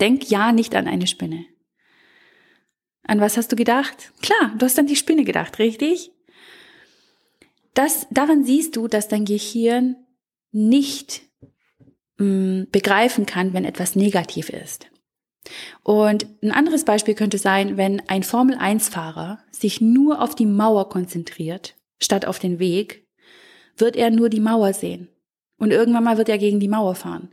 Denk 0.00 0.30
ja 0.30 0.50
nicht 0.50 0.74
an 0.74 0.88
eine 0.88 1.06
Spinne. 1.06 1.44
An 3.02 3.20
was 3.20 3.36
hast 3.36 3.52
du 3.52 3.56
gedacht? 3.56 4.14
Klar, 4.22 4.54
du 4.56 4.64
hast 4.64 4.78
an 4.78 4.86
die 4.86 4.96
Spinne 4.96 5.24
gedacht, 5.24 5.58
richtig? 5.58 6.10
Das, 7.74 8.06
daran 8.10 8.44
siehst 8.44 8.76
du, 8.76 8.88
dass 8.88 9.08
dein 9.08 9.26
Gehirn 9.26 9.96
nicht 10.50 11.20
mh, 12.16 12.24
mm, 12.24 12.68
begreifen 12.72 13.26
kann, 13.26 13.52
wenn 13.52 13.66
etwas 13.66 13.94
negativ 13.94 14.48
ist. 14.48 14.86
Und 15.82 16.26
ein 16.42 16.50
anderes 16.50 16.86
Beispiel 16.86 17.14
könnte 17.14 17.36
sein, 17.36 17.76
wenn 17.76 18.00
ein 18.08 18.22
Formel-1-Fahrer 18.22 19.44
sich 19.50 19.82
nur 19.82 20.22
auf 20.22 20.34
die 20.34 20.46
Mauer 20.46 20.88
konzentriert, 20.88 21.76
statt 22.00 22.24
auf 22.24 22.38
den 22.38 22.58
Weg, 22.58 23.04
wird 23.80 23.96
er 23.96 24.10
nur 24.10 24.28
die 24.28 24.40
Mauer 24.40 24.72
sehen. 24.72 25.08
Und 25.58 25.72
irgendwann 25.72 26.04
mal 26.04 26.18
wird 26.18 26.28
er 26.28 26.38
gegen 26.38 26.60
die 26.60 26.68
Mauer 26.68 26.94
fahren. 26.94 27.30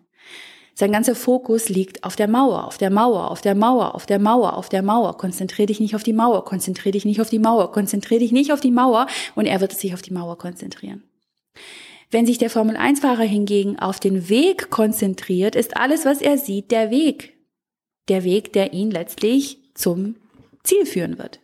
Sein 0.78 0.92
ganzer 0.92 1.16
Fokus 1.16 1.70
liegt 1.70 2.04
auf 2.04 2.18
der 2.18 2.28
Mauer, 2.28 2.66
auf 2.66 2.78
der 2.78 2.90
Mauer, 2.90 3.32
auf 3.32 3.42
der 3.42 3.56
Mauer, 3.56 3.96
auf 3.96 4.06
der 4.06 4.20
Mauer, 4.20 4.58
auf 4.58 4.68
der 4.68 4.84
Mauer. 4.84 5.18
Konzentrier 5.18 5.68
dich 5.68 5.80
nicht 5.80 5.96
auf 5.96 6.04
die 6.04 6.12
Mauer, 6.12 6.44
konzentrier 6.44 6.92
dich 6.92 7.06
nicht 7.06 7.22
auf 7.22 7.30
die 7.30 7.40
Mauer, 7.40 7.72
konzentrier 7.72 8.20
dich 8.20 8.34
nicht 8.34 8.52
auf 8.52 8.60
die 8.60 8.72
Mauer 8.72 9.08
und 9.36 9.46
er 9.46 9.62
wird 9.62 9.72
sich 9.72 9.94
auf 9.94 10.02
die 10.02 10.14
Mauer 10.14 10.38
konzentrieren. 10.38 11.04
Wenn 12.12 12.26
sich 12.26 12.38
der 12.38 12.50
Formel-1-Fahrer 12.50 13.24
hingegen 13.24 13.80
auf 13.80 14.02
den 14.02 14.28
Weg 14.28 14.70
konzentriert, 14.70 15.56
ist 15.56 15.78
alles, 15.78 16.06
was 16.06 16.22
er 16.22 16.38
sieht, 16.38 16.72
der 16.72 16.92
Weg. 16.92 17.34
Der 18.10 18.26
Weg, 18.26 18.52
der 18.52 18.74
ihn 18.74 18.92
letztlich 18.92 19.60
zum 19.76 20.16
Ziel 20.64 20.86
führen 20.86 21.18
wird. 21.18 21.40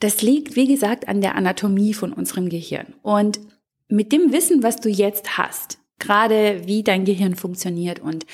Das 0.00 0.20
liegt, 0.20 0.56
wie 0.56 0.66
gesagt, 0.66 1.08
an 1.08 1.20
der 1.20 1.36
Anatomie 1.36 1.94
von 1.94 2.12
unserem 2.12 2.48
Gehirn. 2.48 2.94
Und 3.02 3.40
mit 3.92 4.10
dem 4.10 4.32
Wissen, 4.32 4.62
was 4.62 4.76
du 4.76 4.88
jetzt 4.88 5.36
hast, 5.36 5.78
gerade 5.98 6.62
wie 6.66 6.82
dein 6.82 7.04
Gehirn 7.04 7.36
funktioniert 7.36 8.00
und 8.00 8.26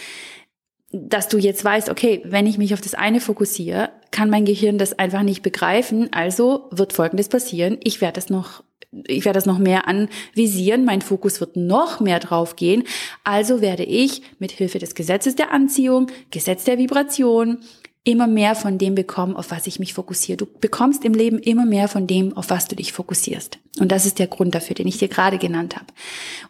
dass 0.91 1.29
du 1.29 1.37
jetzt 1.37 1.63
weißt, 1.65 1.91
okay, 1.91 2.23
wenn 2.25 2.47
ich 2.47 2.57
mich 2.57 2.73
auf 2.73 2.81
das 2.81 2.95
eine 2.95 3.21
fokussiere, 3.21 3.91
kann 4.11 4.31
mein 4.31 4.47
Gehirn 4.47 4.79
das 4.79 4.99
einfach 4.99 5.23
nicht 5.23 5.43
begreifen, 5.43 6.11
also 6.13 6.69
wird 6.71 6.95
Folgendes 6.95 7.29
passieren, 7.29 7.77
ich 7.83 8.01
werde 8.01 8.15
das 8.15 8.31
noch 8.31 8.63
ich 9.07 9.27
werde 9.27 9.37
das 9.37 9.45
noch 9.45 9.59
mehr 9.59 9.87
anvisieren, 9.87 10.87
mein 10.87 11.03
Fokus 11.03 11.41
wird 11.41 11.57
noch 11.57 12.01
mehr 12.01 12.21
drauf 12.21 12.57
gehen, 12.57 12.85
also 13.23 13.61
werde 13.61 13.83
ich 13.83 14.23
mit 14.39 14.51
Hilfe 14.51 14.79
des 14.79 14.95
Gesetzes 14.95 15.37
der 15.37 15.53
Anziehung, 15.53 16.07
Gesetz 16.31 16.65
der 16.65 16.79
Vibration, 16.79 17.59
immer 18.05 18.27
mehr 18.27 18.55
von 18.55 18.79
dem 18.79 18.95
bekommen, 18.95 19.37
auf 19.37 19.51
was 19.51 19.67
ich 19.67 19.79
mich 19.79 19.95
fokussiere. 19.95 20.39
Du 20.39 20.47
bekommst 20.47 21.05
im 21.05 21.15
Leben 21.15 21.39
immer 21.39 21.67
mehr 21.67 21.89
von 21.89 22.07
dem, 22.07 22.37
auf 22.37 22.51
was 22.51 22.67
du 22.69 22.77
dich 22.77 22.93
fokussierst. 22.93 23.59
Und 23.81 23.93
das 23.93 24.07
ist 24.07 24.19
der 24.19 24.29
Grund 24.29 24.55
dafür, 24.55 24.75
den 24.75 24.89
ich 24.89 24.99
dir 24.99 25.09
gerade 25.09 25.39
genannt 25.39 25.77
habe. 25.77 25.87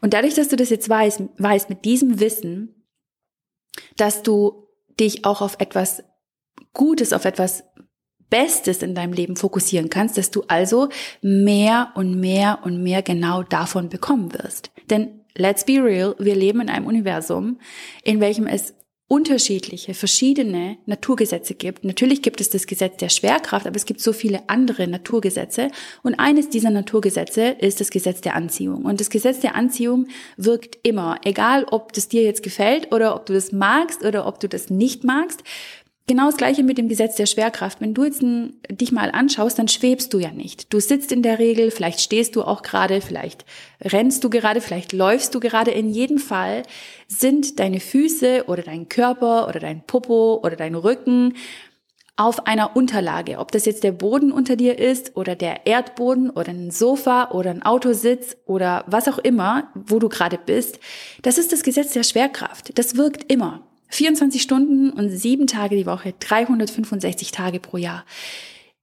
Und 0.00 0.14
dadurch, 0.14 0.34
dass 0.34 0.48
du 0.48 0.56
das 0.56 0.70
jetzt 0.70 0.88
weißt, 0.88 1.22
weißt 1.38 1.68
mit 1.68 1.84
diesem 1.84 2.20
Wissen, 2.20 2.84
dass 3.96 4.22
du 4.22 4.68
dich 5.00 5.24
auch 5.24 5.40
auf 5.40 5.56
etwas 5.58 6.02
Gutes, 6.72 7.12
auf 7.12 7.24
etwas 7.24 7.64
Bestes 8.30 8.82
in 8.82 8.94
deinem 8.94 9.12
Leben 9.12 9.36
fokussieren 9.36 9.88
kannst, 9.88 10.18
dass 10.18 10.30
du 10.30 10.44
also 10.48 10.88
mehr 11.22 11.92
und 11.94 12.20
mehr 12.20 12.60
und 12.62 12.82
mehr 12.82 13.02
genau 13.02 13.42
davon 13.42 13.88
bekommen 13.88 14.34
wirst. 14.34 14.70
Denn 14.90 15.24
let's 15.34 15.64
be 15.64 15.82
real, 15.82 16.14
wir 16.18 16.34
leben 16.34 16.60
in 16.60 16.68
einem 16.68 16.86
Universum, 16.86 17.58
in 18.04 18.20
welchem 18.20 18.46
es 18.46 18.74
unterschiedliche, 19.08 19.94
verschiedene 19.94 20.76
Naturgesetze 20.84 21.54
gibt. 21.54 21.82
Natürlich 21.82 22.20
gibt 22.20 22.42
es 22.42 22.50
das 22.50 22.66
Gesetz 22.66 22.98
der 22.98 23.08
Schwerkraft, 23.08 23.66
aber 23.66 23.74
es 23.74 23.86
gibt 23.86 24.02
so 24.02 24.12
viele 24.12 24.42
andere 24.48 24.86
Naturgesetze. 24.86 25.70
Und 26.02 26.16
eines 26.16 26.50
dieser 26.50 26.68
Naturgesetze 26.68 27.56
ist 27.58 27.80
das 27.80 27.90
Gesetz 27.90 28.20
der 28.20 28.36
Anziehung. 28.36 28.84
Und 28.84 29.00
das 29.00 29.08
Gesetz 29.08 29.40
der 29.40 29.54
Anziehung 29.54 30.08
wirkt 30.36 30.78
immer, 30.82 31.16
egal 31.24 31.64
ob 31.70 31.94
das 31.94 32.08
dir 32.08 32.22
jetzt 32.22 32.42
gefällt 32.42 32.92
oder 32.92 33.16
ob 33.16 33.24
du 33.24 33.32
das 33.32 33.50
magst 33.50 34.04
oder 34.04 34.26
ob 34.26 34.40
du 34.40 34.48
das 34.48 34.68
nicht 34.68 35.04
magst. 35.04 35.42
Genau 36.08 36.24
das 36.24 36.38
gleiche 36.38 36.62
mit 36.62 36.78
dem 36.78 36.88
Gesetz 36.88 37.16
der 37.16 37.26
Schwerkraft. 37.26 37.82
Wenn 37.82 37.92
du 37.92 38.02
jetzt 38.02 38.22
ein, 38.22 38.54
dich 38.70 38.92
mal 38.92 39.10
anschaust, 39.10 39.58
dann 39.58 39.68
schwebst 39.68 40.14
du 40.14 40.18
ja 40.18 40.30
nicht. 40.30 40.72
Du 40.72 40.80
sitzt 40.80 41.12
in 41.12 41.22
der 41.22 41.38
Regel, 41.38 41.70
vielleicht 41.70 42.00
stehst 42.00 42.34
du 42.34 42.42
auch 42.42 42.62
gerade, 42.62 43.02
vielleicht 43.02 43.44
rennst 43.82 44.24
du 44.24 44.30
gerade, 44.30 44.62
vielleicht 44.62 44.94
läufst 44.94 45.34
du 45.34 45.40
gerade. 45.40 45.70
In 45.70 45.90
jedem 45.90 46.16
Fall 46.16 46.62
sind 47.08 47.60
deine 47.60 47.78
Füße 47.78 48.44
oder 48.46 48.62
dein 48.62 48.88
Körper 48.88 49.48
oder 49.48 49.60
dein 49.60 49.82
Popo 49.82 50.40
oder 50.42 50.56
dein 50.56 50.74
Rücken 50.74 51.34
auf 52.16 52.46
einer 52.46 52.74
Unterlage. 52.74 53.36
Ob 53.38 53.52
das 53.52 53.66
jetzt 53.66 53.84
der 53.84 53.92
Boden 53.92 54.32
unter 54.32 54.56
dir 54.56 54.78
ist 54.78 55.14
oder 55.14 55.36
der 55.36 55.66
Erdboden 55.66 56.30
oder 56.30 56.48
ein 56.48 56.70
Sofa 56.70 57.32
oder 57.32 57.50
ein 57.50 57.62
Autositz 57.62 58.34
oder 58.46 58.82
was 58.86 59.08
auch 59.08 59.18
immer, 59.18 59.68
wo 59.74 59.98
du 59.98 60.08
gerade 60.08 60.38
bist. 60.38 60.80
Das 61.20 61.36
ist 61.36 61.52
das 61.52 61.62
Gesetz 61.62 61.92
der 61.92 62.02
Schwerkraft. 62.02 62.78
Das 62.78 62.96
wirkt 62.96 63.30
immer. 63.30 63.67
24 63.88 64.42
Stunden 64.42 64.90
und 64.90 65.10
sieben 65.10 65.46
Tage 65.46 65.76
die 65.76 65.86
Woche, 65.86 66.14
365 66.18 67.30
Tage 67.30 67.60
pro 67.60 67.76
Jahr. 67.76 68.04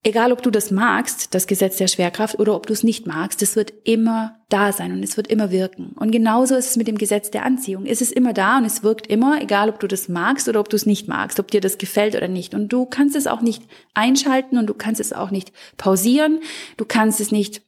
Egal, 0.06 0.30
ob 0.30 0.40
du 0.40 0.50
das 0.50 0.70
magst, 0.70 1.34
das 1.34 1.48
Gesetz 1.48 1.78
der 1.78 1.88
Schwerkraft, 1.88 2.38
oder 2.38 2.54
ob 2.54 2.68
du 2.68 2.72
es 2.72 2.84
nicht 2.84 3.08
magst, 3.08 3.42
es 3.42 3.56
wird 3.56 3.72
immer 3.82 4.38
da 4.48 4.72
sein 4.72 4.92
und 4.92 5.02
es 5.02 5.16
wird 5.16 5.26
immer 5.26 5.50
wirken. 5.50 5.96
Und 5.98 6.12
genauso 6.12 6.54
ist 6.54 6.70
es 6.70 6.76
mit 6.76 6.86
dem 6.86 6.96
Gesetz 6.96 7.32
der 7.32 7.44
Anziehung. 7.44 7.86
Es 7.86 8.00
ist 8.00 8.12
immer 8.12 8.32
da 8.32 8.58
und 8.58 8.64
es 8.64 8.84
wirkt 8.84 9.08
immer, 9.08 9.42
egal 9.42 9.68
ob 9.68 9.80
du 9.80 9.88
das 9.88 10.08
magst 10.08 10.48
oder 10.48 10.60
ob 10.60 10.68
du 10.68 10.76
es 10.76 10.86
nicht 10.86 11.08
magst, 11.08 11.40
ob 11.40 11.50
dir 11.50 11.60
das 11.60 11.78
gefällt 11.78 12.14
oder 12.14 12.28
nicht. 12.28 12.54
Und 12.54 12.68
du 12.68 12.86
kannst 12.86 13.16
es 13.16 13.26
auch 13.26 13.40
nicht 13.40 13.64
einschalten 13.94 14.58
und 14.58 14.68
du 14.68 14.74
kannst 14.74 15.00
es 15.00 15.12
auch 15.12 15.32
nicht 15.32 15.50
pausieren, 15.76 16.38
du 16.76 16.84
kannst 16.84 17.20
es 17.20 17.32
nicht 17.32 17.62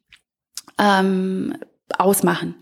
ähm, 0.78 1.56
ausmachen. 1.96 2.54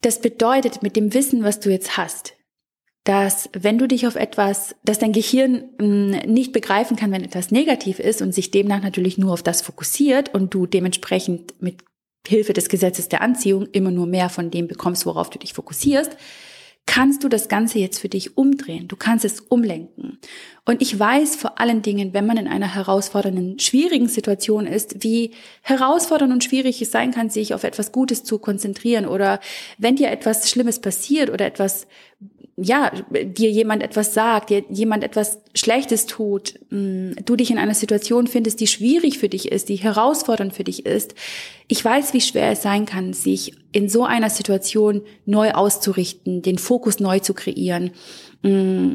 Das 0.00 0.20
bedeutet, 0.20 0.80
mit 0.80 0.94
dem 0.94 1.12
Wissen, 1.12 1.42
was 1.42 1.58
du 1.58 1.70
jetzt 1.70 1.96
hast, 1.96 2.34
dass 3.04 3.48
wenn 3.54 3.78
du 3.78 3.88
dich 3.88 4.06
auf 4.06 4.14
etwas, 4.14 4.76
dass 4.84 4.98
dein 4.98 5.12
Gehirn 5.12 5.64
mm, 5.78 6.30
nicht 6.30 6.52
begreifen 6.52 6.96
kann, 6.96 7.12
wenn 7.12 7.24
etwas 7.24 7.50
negativ 7.50 7.98
ist 7.98 8.20
und 8.20 8.34
sich 8.34 8.50
demnach 8.50 8.82
natürlich 8.82 9.16
nur 9.16 9.32
auf 9.32 9.42
das 9.42 9.62
fokussiert 9.62 10.34
und 10.34 10.52
du 10.52 10.66
dementsprechend 10.66 11.54
mit 11.60 11.82
Hilfe 12.26 12.52
des 12.52 12.68
Gesetzes 12.68 13.08
der 13.08 13.22
Anziehung 13.22 13.66
immer 13.72 13.90
nur 13.90 14.06
mehr 14.06 14.28
von 14.28 14.50
dem 14.50 14.68
bekommst, 14.68 15.06
worauf 15.06 15.30
du 15.30 15.38
dich 15.38 15.54
fokussierst, 15.54 16.16
kannst 16.86 17.22
du 17.22 17.28
das 17.28 17.48
Ganze 17.48 17.78
jetzt 17.78 18.00
für 18.00 18.08
dich 18.08 18.36
umdrehen. 18.36 18.88
Du 18.88 18.96
kannst 18.96 19.24
es 19.24 19.40
umlenken. 19.40 20.18
Und 20.64 20.82
ich 20.82 20.98
weiß 20.98 21.36
vor 21.36 21.60
allen 21.60 21.82
Dingen, 21.82 22.12
wenn 22.12 22.26
man 22.26 22.36
in 22.36 22.48
einer 22.48 22.74
herausfordernden, 22.74 23.58
schwierigen 23.60 24.08
Situation 24.08 24.66
ist, 24.66 25.02
wie 25.02 25.32
herausfordernd 25.62 26.32
und 26.32 26.44
schwierig 26.44 26.82
es 26.82 26.90
sein 26.90 27.12
kann, 27.12 27.30
sich 27.30 27.54
auf 27.54 27.64
etwas 27.64 27.92
Gutes 27.92 28.24
zu 28.24 28.38
konzentrieren 28.38 29.06
oder 29.06 29.40
wenn 29.78 29.96
dir 29.96 30.10
etwas 30.10 30.50
Schlimmes 30.50 30.80
passiert 30.80 31.30
oder 31.30 31.46
etwas 31.46 31.86
ja, 32.56 32.90
dir 33.10 33.50
jemand 33.50 33.82
etwas 33.82 34.12
sagt, 34.12 34.50
dir 34.50 34.64
jemand 34.68 35.04
etwas 35.04 35.38
Schlechtes 35.54 36.06
tut, 36.06 36.54
mm, 36.70 37.12
du 37.24 37.36
dich 37.36 37.50
in 37.50 37.58
einer 37.58 37.74
Situation 37.74 38.26
findest, 38.26 38.60
die 38.60 38.66
schwierig 38.66 39.18
für 39.18 39.28
dich 39.28 39.50
ist, 39.50 39.68
die 39.68 39.76
herausfordernd 39.76 40.52
für 40.52 40.64
dich 40.64 40.84
ist. 40.84 41.14
Ich 41.68 41.84
weiß, 41.84 42.12
wie 42.12 42.20
schwer 42.20 42.50
es 42.50 42.62
sein 42.62 42.86
kann, 42.86 43.12
sich 43.12 43.54
in 43.72 43.88
so 43.88 44.04
einer 44.04 44.30
Situation 44.30 45.02
neu 45.24 45.52
auszurichten, 45.52 46.42
den 46.42 46.58
Fokus 46.58 47.00
neu 47.00 47.20
zu 47.20 47.34
kreieren, 47.34 47.92
mm, 48.42 48.94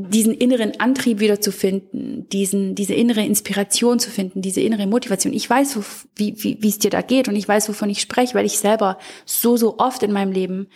diesen 0.00 0.32
inneren 0.32 0.78
Antrieb 0.78 1.18
wieder 1.18 1.40
zu 1.40 1.50
finden, 1.50 2.28
diesen, 2.28 2.76
diese 2.76 2.94
innere 2.94 3.24
Inspiration 3.24 3.98
zu 3.98 4.10
finden, 4.10 4.42
diese 4.42 4.60
innere 4.60 4.86
Motivation. 4.86 5.32
Ich 5.32 5.50
weiß, 5.50 5.76
wie, 6.14 6.34
wie, 6.36 6.58
wie 6.60 6.68
es 6.68 6.78
dir 6.78 6.90
da 6.90 7.02
geht 7.02 7.26
und 7.26 7.34
ich 7.34 7.48
weiß, 7.48 7.68
wovon 7.68 7.90
ich 7.90 8.00
spreche, 8.00 8.34
weil 8.34 8.46
ich 8.46 8.58
selber 8.58 8.98
so, 9.26 9.56
so 9.56 9.78
oft 9.78 10.04
in 10.04 10.12
meinem 10.12 10.30
Leben 10.30 10.68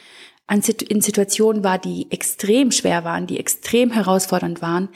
in 0.49 1.01
Situationen 1.01 1.65
war, 1.65 1.79
die 1.79 2.11
extrem 2.11 2.71
schwer 2.71 3.05
waren, 3.05 3.27
die 3.27 3.39
extrem 3.39 3.91
herausfordernd 3.91 4.61
waren. 4.61 4.91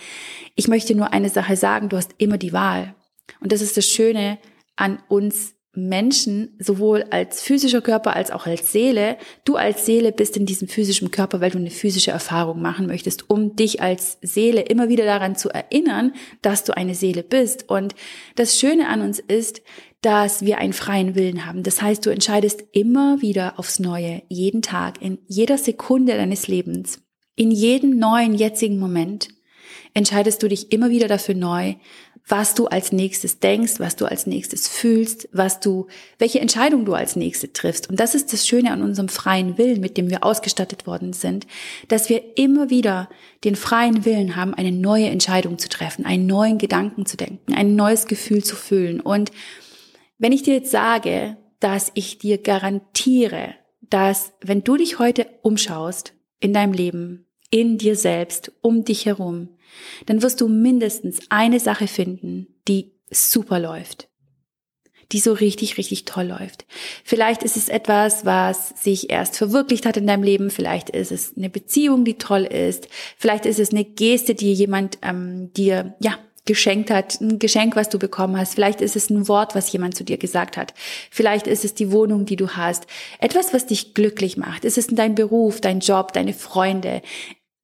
Ich 0.54 0.68
möchte 0.68 0.94
nur 0.94 1.12
eine 1.12 1.30
Sache 1.30 1.56
sagen, 1.56 1.88
du 1.88 1.96
hast 1.96 2.14
immer 2.18 2.38
die 2.38 2.52
Wahl. 2.52 2.94
Und 3.40 3.52
das 3.52 3.60
ist 3.60 3.76
das 3.76 3.86
Schöne 3.86 4.38
an 4.76 5.02
uns 5.08 5.55
Menschen, 5.76 6.56
sowohl 6.58 7.04
als 7.10 7.42
physischer 7.42 7.80
Körper 7.80 8.16
als 8.16 8.30
auch 8.30 8.46
als 8.46 8.72
Seele. 8.72 9.16
Du 9.44 9.56
als 9.56 9.86
Seele 9.86 10.12
bist 10.12 10.36
in 10.36 10.46
diesem 10.46 10.68
physischen 10.68 11.10
Körper, 11.10 11.40
weil 11.40 11.50
du 11.50 11.58
eine 11.58 11.70
physische 11.70 12.10
Erfahrung 12.10 12.60
machen 12.60 12.86
möchtest, 12.86 13.30
um 13.30 13.56
dich 13.56 13.82
als 13.82 14.18
Seele 14.22 14.62
immer 14.62 14.88
wieder 14.88 15.04
daran 15.04 15.36
zu 15.36 15.50
erinnern, 15.50 16.12
dass 16.42 16.64
du 16.64 16.76
eine 16.76 16.94
Seele 16.94 17.22
bist. 17.22 17.68
Und 17.68 17.94
das 18.34 18.58
Schöne 18.58 18.88
an 18.88 19.02
uns 19.02 19.18
ist, 19.18 19.62
dass 20.02 20.42
wir 20.42 20.58
einen 20.58 20.72
freien 20.72 21.14
Willen 21.14 21.46
haben. 21.46 21.62
Das 21.62 21.82
heißt, 21.82 22.04
du 22.06 22.10
entscheidest 22.10 22.62
immer 22.72 23.22
wieder 23.22 23.58
aufs 23.58 23.78
Neue, 23.78 24.22
jeden 24.28 24.62
Tag, 24.62 25.02
in 25.02 25.18
jeder 25.26 25.58
Sekunde 25.58 26.16
deines 26.16 26.48
Lebens, 26.48 27.02
in 27.34 27.50
jedem 27.50 27.98
neuen 27.98 28.34
jetzigen 28.34 28.78
Moment, 28.78 29.28
entscheidest 29.94 30.42
du 30.42 30.48
dich 30.48 30.72
immer 30.72 30.90
wieder 30.90 31.08
dafür 31.08 31.34
neu, 31.34 31.74
was 32.28 32.54
du 32.54 32.66
als 32.66 32.90
nächstes 32.90 33.38
denkst, 33.38 33.78
was 33.78 33.94
du 33.94 34.04
als 34.04 34.26
nächstes 34.26 34.66
fühlst, 34.66 35.28
was 35.32 35.60
du, 35.60 35.86
welche 36.18 36.40
Entscheidung 36.40 36.84
du 36.84 36.94
als 36.94 37.14
nächste 37.14 37.52
triffst. 37.52 37.88
Und 37.88 38.00
das 38.00 38.16
ist 38.16 38.32
das 38.32 38.46
Schöne 38.46 38.72
an 38.72 38.82
unserem 38.82 39.08
freien 39.08 39.58
Willen, 39.58 39.80
mit 39.80 39.96
dem 39.96 40.10
wir 40.10 40.24
ausgestattet 40.24 40.88
worden 40.88 41.12
sind, 41.12 41.46
dass 41.86 42.08
wir 42.08 42.36
immer 42.36 42.68
wieder 42.68 43.08
den 43.44 43.54
freien 43.54 44.04
Willen 44.04 44.34
haben, 44.34 44.54
eine 44.54 44.72
neue 44.72 45.06
Entscheidung 45.06 45.58
zu 45.58 45.68
treffen, 45.68 46.04
einen 46.04 46.26
neuen 46.26 46.58
Gedanken 46.58 47.06
zu 47.06 47.16
denken, 47.16 47.54
ein 47.54 47.76
neues 47.76 48.06
Gefühl 48.06 48.42
zu 48.42 48.56
fühlen. 48.56 49.00
Und 49.00 49.30
wenn 50.18 50.32
ich 50.32 50.42
dir 50.42 50.54
jetzt 50.54 50.72
sage, 50.72 51.36
dass 51.60 51.92
ich 51.94 52.18
dir 52.18 52.38
garantiere, 52.38 53.54
dass 53.82 54.32
wenn 54.40 54.64
du 54.64 54.76
dich 54.76 54.98
heute 54.98 55.28
umschaust 55.42 56.12
in 56.40 56.52
deinem 56.52 56.72
Leben, 56.72 57.26
in 57.50 57.78
dir 57.78 57.94
selbst, 57.94 58.50
um 58.62 58.84
dich 58.84 59.06
herum, 59.06 59.50
dann 60.06 60.22
wirst 60.22 60.40
du 60.40 60.48
mindestens 60.48 61.20
eine 61.28 61.60
Sache 61.60 61.86
finden, 61.86 62.46
die 62.68 62.92
super 63.10 63.58
läuft. 63.58 64.08
Die 65.12 65.20
so 65.20 65.32
richtig, 65.32 65.78
richtig 65.78 66.04
toll 66.04 66.26
läuft. 66.26 66.66
Vielleicht 67.04 67.44
ist 67.44 67.56
es 67.56 67.68
etwas, 67.68 68.24
was 68.24 68.70
sich 68.70 69.08
erst 69.08 69.36
verwirklicht 69.36 69.86
hat 69.86 69.96
in 69.96 70.06
deinem 70.08 70.24
Leben. 70.24 70.50
Vielleicht 70.50 70.90
ist 70.90 71.12
es 71.12 71.34
eine 71.36 71.48
Beziehung, 71.48 72.04
die 72.04 72.18
toll 72.18 72.42
ist. 72.42 72.88
Vielleicht 73.16 73.46
ist 73.46 73.60
es 73.60 73.70
eine 73.70 73.84
Geste, 73.84 74.34
die 74.34 74.52
jemand 74.52 74.98
ähm, 75.02 75.52
dir 75.52 75.94
ja 76.00 76.18
geschenkt 76.46 76.90
hat, 76.90 77.20
ein 77.20 77.38
Geschenk, 77.38 77.76
was 77.76 77.88
du 77.88 77.98
bekommen 77.98 78.38
hast. 78.38 78.54
Vielleicht 78.54 78.80
ist 78.80 78.96
es 78.96 79.10
ein 79.10 79.28
Wort, 79.28 79.54
was 79.54 79.70
jemand 79.70 79.96
zu 79.96 80.04
dir 80.04 80.16
gesagt 80.16 80.56
hat. 80.56 80.72
Vielleicht 81.10 81.46
ist 81.46 81.64
es 81.64 81.74
die 81.74 81.92
Wohnung, 81.92 82.24
die 82.24 82.36
du 82.36 82.50
hast. 82.50 82.86
Etwas, 83.18 83.52
was 83.52 83.66
dich 83.66 83.92
glücklich 83.94 84.36
macht. 84.36 84.64
Ist 84.64 84.78
es 84.78 84.86
dein 84.86 85.14
Beruf, 85.14 85.60
dein 85.60 85.80
Job, 85.80 86.12
deine 86.12 86.32
Freunde? 86.32 87.02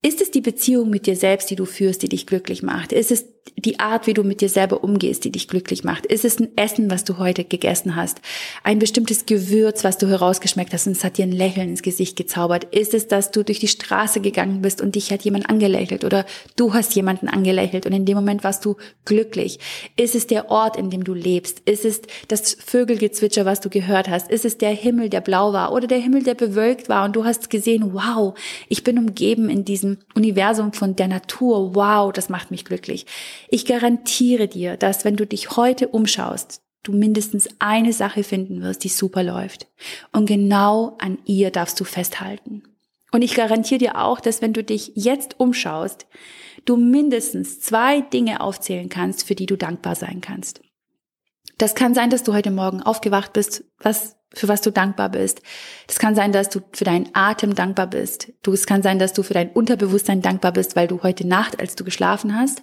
Ist 0.05 0.21
es 0.21 0.33
die 0.33 0.41
Beziehung 0.41 0.91
mit 0.91 1.07
dir 1.07 1.15
selbst, 1.15 1.49
die 1.51 1.57
du 1.57 1.65
führst, 1.65 2.03
die 2.03 2.09
dich 2.09 2.27
glücklich 2.27 2.65
macht? 2.65 2.93
Ist 2.93 3.13
es 3.13 3.25
die 3.65 3.81
Art, 3.81 4.07
wie 4.07 4.15
du 4.15 4.25
mit 4.25 4.41
dir 4.41 4.49
selber 4.49 4.83
umgehst, 4.83 5.25
die 5.25 5.31
dich 5.31 5.47
glücklich 5.47 5.85
macht? 5.85 6.07
Ist 6.07 6.25
es 6.25 6.39
ein 6.39 6.57
Essen, 6.57 6.91
was 6.91 7.05
du 7.05 7.19
heute 7.19 7.45
gegessen 7.45 7.97
hast? 7.97 8.21
Ein 8.65 8.79
bestimmtes 8.79 9.27
Gewürz, 9.27 9.85
was 9.85 9.99
du 9.99 10.09
herausgeschmeckt 10.09 10.73
hast 10.73 10.87
und 10.87 10.97
es 10.97 11.05
hat 11.05 11.19
dir 11.19 11.25
ein 11.25 11.33
Lächeln 11.33 11.71
ins 11.71 11.83
Gesicht 11.83 12.17
gezaubert? 12.17 12.65
Ist 12.75 12.95
es, 12.95 13.09
dass 13.09 13.31
du 13.31 13.45
durch 13.45 13.61
die 13.61 13.69
Straße 13.69 14.21
gegangen 14.21 14.63
bist 14.63 14.81
und 14.81 14.95
dich 14.95 15.13
hat 15.13 15.23
jemand 15.23 15.49
angelächelt 15.49 16.05
oder 16.05 16.27
du 16.57 16.75
hast 16.75 16.95
jemanden 16.95 17.29
angelächelt 17.29 17.87
und 17.87 17.93
in 17.93 18.05
dem 18.05 18.17
Moment 18.17 18.43
warst 18.43 18.65
du 18.65 18.77
glücklich? 19.05 19.59
Ist 19.97 20.15
es 20.15 20.27
der 20.27 20.51
Ort, 20.51 20.77
in 20.77 20.91
dem 20.91 21.05
du 21.05 21.15
lebst? 21.15 21.61
Ist 21.61 21.85
es 21.85 22.03
das 22.29 22.55
Vögelgezwitscher, 22.55 23.45
was 23.45 23.61
du 23.61 23.71
gehört 23.71 24.09
hast? 24.09 24.31
Ist 24.31 24.45
es 24.45 24.59
der 24.59 24.71
Himmel, 24.71 25.09
der 25.09 25.21
blau 25.21 25.53
war 25.53 25.73
oder 25.73 25.87
der 25.87 25.99
Himmel, 25.99 26.25
der 26.25 26.35
bewölkt 26.35 26.89
war 26.89 27.05
und 27.05 27.15
du 27.15 27.25
hast 27.25 27.51
gesehen, 27.51 27.93
wow, 27.93 28.35
ich 28.69 28.83
bin 28.83 28.99
umgeben 28.99 29.51
in 29.51 29.65
diesem 29.65 29.99
Universum 30.15 30.73
von 30.73 30.97
der 30.97 31.09
Natur. 31.09 31.75
Wow, 31.75 32.13
das 32.13 32.29
macht 32.29 32.51
mich 32.51 32.65
glücklich. 32.65 33.07
Ich 33.49 33.67
garantiere 33.67 34.49
dir, 34.49 34.77
dass 34.77 35.05
wenn 35.05 35.17
du 35.17 35.27
dich 35.27 35.57
heute 35.57 35.89
umschaust, 35.89 36.63
du 36.83 36.93
mindestens 36.93 37.49
eine 37.59 37.93
Sache 37.93 38.25
finden 38.25 38.63
wirst, 38.63 38.85
die 38.85 38.89
super 38.89 39.23
läuft. 39.23 39.69
Und 40.13 40.27
genau 40.27 40.97
an 40.99 41.19
ihr 41.25 41.51
darfst 41.51 41.79
du 41.81 41.85
festhalten. 41.85 42.63
Und 43.13 43.23
ich 43.23 43.35
garantiere 43.35 43.79
dir 43.79 44.01
auch, 44.01 44.21
dass 44.21 44.43
wenn 44.43 44.53
du 44.53 44.65
dich 44.65 44.93
jetzt 44.95 45.39
umschaust, 45.39 46.07
du 46.65 46.77
mindestens 46.77 47.61
zwei 47.61 48.01
Dinge 48.01 48.41
aufzählen 48.41 48.89
kannst, 48.89 49.27
für 49.27 49.35
die 49.35 49.47
du 49.47 49.57
dankbar 49.57 49.95
sein 49.95 50.21
kannst. 50.21 50.63
Das 51.59 51.75
kann 51.75 51.95
sein, 51.95 52.11
dass 52.11 52.23
du 52.23 52.33
heute 52.33 52.51
Morgen 52.51 52.83
aufgewacht 52.83 53.35
bist, 53.35 53.65
was, 53.79 54.17
für 54.33 54.49
was 54.49 54.63
du 54.63 54.71
dankbar 54.71 55.11
bist. 55.11 55.43
Das 55.87 55.99
kann 55.99 56.15
sein, 56.15 56.33
dass 56.33 56.49
du 56.49 56.61
für 56.73 56.85
deinen 56.85 57.11
Atem 57.13 57.55
dankbar 57.55 57.87
bist. 57.87 58.33
Es 58.47 58.67
kann 58.67 58.83
sein, 58.83 58.99
dass 58.99 59.13
du 59.13 59.23
für 59.23 59.35
dein 59.35 59.51
Unterbewusstsein 59.51 60.23
dankbar 60.23 60.53
bist, 60.53 60.75
weil 60.75 60.89
du 60.89 61.03
heute 61.03 61.27
Nacht, 61.27 61.61
als 61.61 61.77
du 61.77 61.85
geschlafen 61.85 62.35
hast, 62.35 62.63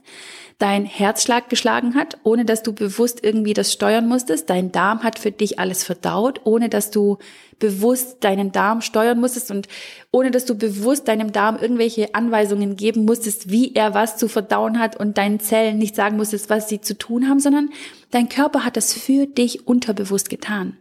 dein 0.59 0.85
Herzschlag 0.85 1.49
geschlagen 1.49 1.95
hat, 1.95 2.17
ohne 2.23 2.43
dass 2.43 2.63
du 2.63 2.73
bewusst 2.73 3.23
irgendwie 3.23 3.53
das 3.53 3.71
steuern 3.71 4.07
musstest. 4.07 4.49
Dein 4.49 4.73
Darm 4.73 5.03
hat 5.03 5.17
für 5.17 5.31
dich 5.31 5.57
alles 5.57 5.85
verdaut, 5.85 6.41
ohne 6.43 6.67
dass 6.67 6.91
du 6.91 7.17
bewusst 7.59 8.23
deinen 8.23 8.51
Darm 8.51 8.81
steuern 8.81 9.19
musstest 9.19 9.51
und 9.51 9.67
ohne 10.11 10.31
dass 10.31 10.45
du 10.45 10.55
bewusst 10.55 11.07
deinem 11.07 11.31
Darm 11.31 11.57
irgendwelche 11.57 12.13
Anweisungen 12.13 12.75
geben 12.75 13.05
musstest, 13.05 13.49
wie 13.49 13.73
er 13.73 13.93
was 13.93 14.17
zu 14.17 14.27
verdauen 14.27 14.79
hat 14.79 14.97
und 14.99 15.17
deinen 15.17 15.39
Zellen 15.39 15.77
nicht 15.77 15.95
sagen 15.95 16.17
musstest, 16.17 16.49
was 16.49 16.67
sie 16.67 16.81
zu 16.81 16.97
tun 16.97 17.29
haben, 17.29 17.39
sondern 17.39 17.69
dein 18.11 18.27
Körper 18.27 18.65
hat 18.65 18.75
das 18.75 18.93
für 18.93 19.27
dich 19.27 19.65
unterbewusst 19.65 20.29
getan. 20.29 20.77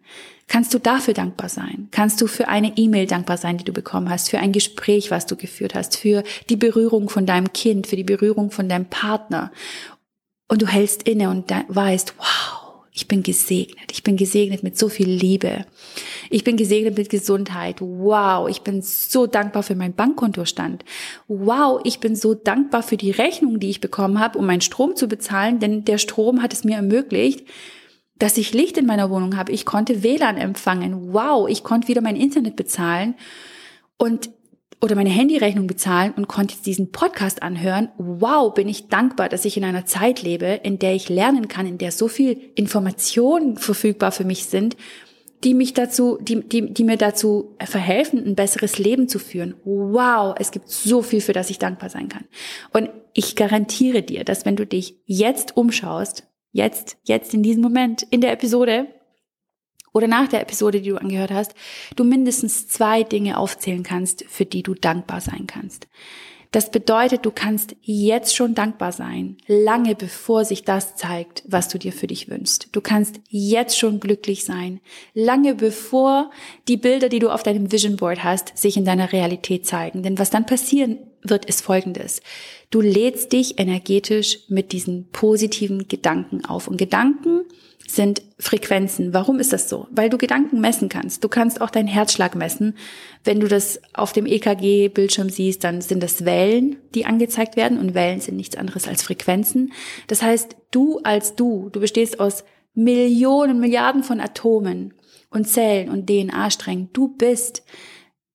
Kannst 0.49 0.73
du 0.73 0.79
dafür 0.79 1.15
dankbar 1.15 1.51
sein? 1.51 1.89
Kannst 1.91 2.21
du 2.21 2.27
für 2.27 2.49
eine 2.49 2.77
E-Mail 2.77 3.07
dankbar 3.07 3.37
sein, 3.37 3.59
die 3.59 3.65
du 3.65 3.73
bekommen 3.73 4.09
hast, 4.09 4.31
für 4.31 4.39
ein 4.39 4.53
Gespräch, 4.53 5.11
was 5.11 5.27
du 5.27 5.37
geführt 5.37 5.75
hast, 5.75 5.97
für 5.97 6.25
die 6.49 6.57
Berührung 6.57 7.11
von 7.11 7.27
deinem 7.27 7.53
Kind, 7.53 7.87
für 7.87 7.97
die 7.97 8.05
Berührung 8.05 8.51
von 8.51 8.69
deinem 8.69 8.87
Partner? 8.87 9.53
Und 10.49 10.63
du 10.63 10.67
hältst 10.67 11.07
inne 11.07 11.29
und 11.29 11.51
weißt, 11.51 12.15
wow, 12.17 12.69
ich 12.99 13.07
bin 13.07 13.23
gesegnet. 13.23 13.93
Ich 13.93 14.03
bin 14.03 14.17
gesegnet 14.17 14.63
mit 14.63 14.77
so 14.77 14.89
viel 14.89 15.09
Liebe. 15.09 15.67
Ich 16.31 16.43
bin 16.43 16.57
gesegnet 16.57 16.97
mit 16.97 17.11
Gesundheit. 17.11 17.77
Wow, 17.81 18.49
ich 18.49 18.63
bin 18.63 18.81
so 18.83 19.27
dankbar 19.27 19.63
für 19.63 19.77
meinen 19.77 19.95
Bankkontostand. 19.95 20.85
Wow, 21.29 21.81
ich 21.85 22.01
bin 22.01 22.17
so 22.17 22.35
dankbar 22.35 22.83
für 22.83 22.97
die 22.97 23.11
Rechnung, 23.11 23.61
die 23.61 23.71
ich 23.71 23.81
bekommen 23.81 24.19
habe, 24.19 24.39
um 24.39 24.47
meinen 24.47 24.63
Strom 24.63 24.97
zu 24.97 25.07
bezahlen, 25.07 25.61
denn 25.61 25.85
der 25.85 25.99
Strom 25.99 26.43
hat 26.43 26.53
es 26.53 26.65
mir 26.65 26.77
ermöglicht, 26.77 27.47
dass 28.19 28.37
ich 28.37 28.53
Licht 28.53 28.77
in 28.79 28.87
meiner 28.87 29.11
Wohnung 29.11 29.37
habe. 29.37 29.53
Ich 29.53 29.65
konnte 29.65 30.03
WLAN 30.03 30.37
empfangen. 30.37 31.13
Wow, 31.13 31.49
ich 31.49 31.63
konnte 31.63 31.89
wieder 31.89 32.01
mein 32.01 32.17
Internet 32.17 32.57
bezahlen 32.57 33.15
und 33.97 34.31
oder 34.81 34.95
meine 34.95 35.11
Handyrechnung 35.11 35.67
bezahlen 35.67 36.13
und 36.17 36.29
konnte 36.29 36.55
diesen 36.65 36.93
Podcast 36.93 37.43
anhören. 37.43 37.89
Wow, 37.99 38.55
bin 38.55 38.69
ich 38.69 38.87
dankbar, 38.87 39.29
dass 39.29 39.45
ich 39.45 39.57
in 39.57 39.65
einer 39.65 39.87
Zeit 39.87 40.23
lebe, 40.23 40.61
in 40.63 40.79
der 40.79 40.95
ich 40.95 41.09
lernen 41.09 41.49
kann, 41.49 41.67
in 41.67 41.79
der 41.79 41.91
so 41.91 42.07
viel 42.07 42.53
Informationen 42.55 43.57
verfügbar 43.57 44.13
für 44.13 44.25
mich 44.25 44.45
sind, 44.45 44.77
die 45.43 45.55
mich 45.55 45.73
dazu, 45.73 46.19
die, 46.21 46.41
die, 46.49 46.73
die 46.73 46.85
mir 46.85 46.97
dazu 46.97 47.57
verhelfen, 47.61 48.25
ein 48.25 48.35
besseres 48.37 48.79
Leben 48.79 49.09
zu 49.09 49.19
führen. 49.19 49.55
Wow, 49.65 50.37
es 50.39 50.53
gibt 50.53 50.69
so 50.69 51.03
viel, 51.03 51.21
für 51.21 51.33
das 51.33 51.51
ich 51.51 51.59
dankbar 51.59 51.91
sein 51.91 52.09
kann. 52.09 52.25
Und 52.73 52.91
ich 53.15 53.35
garantiere 53.35 54.03
dir, 54.03 54.23
dass 54.23 54.45
wenn 54.45 54.57
du 54.57 54.65
dich 54.65 54.97
jetzt 55.07 55.57
umschaust, 55.57 56.28
jetzt, 56.53 56.97
jetzt 57.05 57.35
in 57.35 57.43
diesem 57.43 57.63
Moment, 57.63 58.03
in 58.11 58.21
der 58.21 58.33
Episode 58.33 58.89
oder 59.93 60.07
nach 60.07 60.29
der 60.29 60.43
Episode, 60.43 60.81
die 60.81 60.91
du 60.91 61.01
angehört 61.01 61.31
hast, 61.31 61.55
du 61.97 62.05
mindestens 62.05 62.69
zwei 62.69 63.03
Dinge 63.03 63.39
aufzählen 63.39 63.83
kannst, 63.83 64.25
für 64.29 64.45
die 64.45 64.63
du 64.63 64.75
dankbar 64.75 65.21
sein 65.21 65.47
kannst. 65.47 65.89
Das 66.51 66.71
bedeutet, 66.71 67.27
du 67.27 67.31
kannst 67.31 67.77
jetzt 67.83 68.35
schon 68.35 68.55
dankbar 68.55 68.93
sein, 68.93 69.37
lange 69.47 69.95
bevor 69.95 70.47
sich 70.47 70.65
das 70.65 70.97
zeigt, 70.97 71.43
was 71.47 71.69
du 71.69 71.79
dir 71.79 71.93
für 71.93 72.07
dich 72.07 72.31
wünschst. 72.31 72.69
Du 72.73 72.81
kannst 72.81 73.21
jetzt 73.29 73.79
schon 73.79 74.01
glücklich 74.01 74.45
sein, 74.45 74.81
lange 75.13 75.55
bevor 75.55 76.31
die 76.67 76.79
Bilder, 76.79 77.11
die 77.11 77.19
du 77.19 77.31
auf 77.31 77.43
deinem 77.43 77.71
Vision 77.71 77.97
Board 77.97 78.25
hast, 78.25 78.57
sich 78.57 78.79
in 78.79 78.87
deiner 78.87 79.13
Realität 79.13 79.67
zeigen. 79.67 80.03
Denn 80.03 80.19
was 80.19 80.31
dann 80.31 80.47
passieren 80.47 80.99
wird, 81.23 81.45
ist 81.45 81.61
Folgendes. 81.61 82.23
Du 82.71 82.81
lädst 82.81 83.33
dich 83.33 83.59
energetisch 83.59 84.39
mit 84.49 84.73
diesen 84.73 85.09
positiven 85.11 85.87
Gedanken 85.89 86.47
auf. 86.47 86.67
Und 86.67 86.79
Gedanken 86.79 87.43
sind 87.91 88.23
Frequenzen. 88.39 89.15
Warum 89.15 89.41
ist 89.41 89.53
das 89.53 89.69
so? 89.69 89.89
Weil 89.91 90.11
du 90.11 90.19
Gedanken 90.19 90.61
messen 90.61 90.91
kannst. 90.91 91.25
Du 91.25 91.29
kannst 91.29 91.61
auch 91.63 91.71
deinen 91.71 91.89
Herzschlag 91.89 92.35
messen. 92.35 92.77
Wenn 93.25 93.41
du 93.41 93.49
das 93.49 93.81
auf 93.95 94.13
dem 94.13 94.27
EKG-Bildschirm 94.27 95.31
siehst, 95.31 95.65
dann 95.65 95.81
sind 95.81 96.03
das 96.03 96.27
Wellen, 96.27 96.77
die 96.95 97.07
angezeigt 97.07 97.57
werden 97.57 97.79
und 97.79 97.95
Wellen 97.95 98.21
sind 98.21 98.37
nichts 98.37 98.57
anderes 98.57 98.87
als 98.87 99.03
Frequenzen. 99.03 99.73
Das 100.07 100.23
heißt, 100.23 100.57
du 100.71 101.01
als 101.03 101.35
du, 101.35 101.71
du 101.71 101.81
bestehst 101.81 102.21
aus 102.21 102.45
Millionen, 102.75 103.59
Milliarden 103.59 104.05
von 104.05 104.21
Atomen 104.21 104.93
und 105.31 105.49
Zellen 105.49 105.89
und 105.89 106.09
DNA-Strängen. 106.09 106.91
Du 106.93 107.09
bist, 107.09 107.65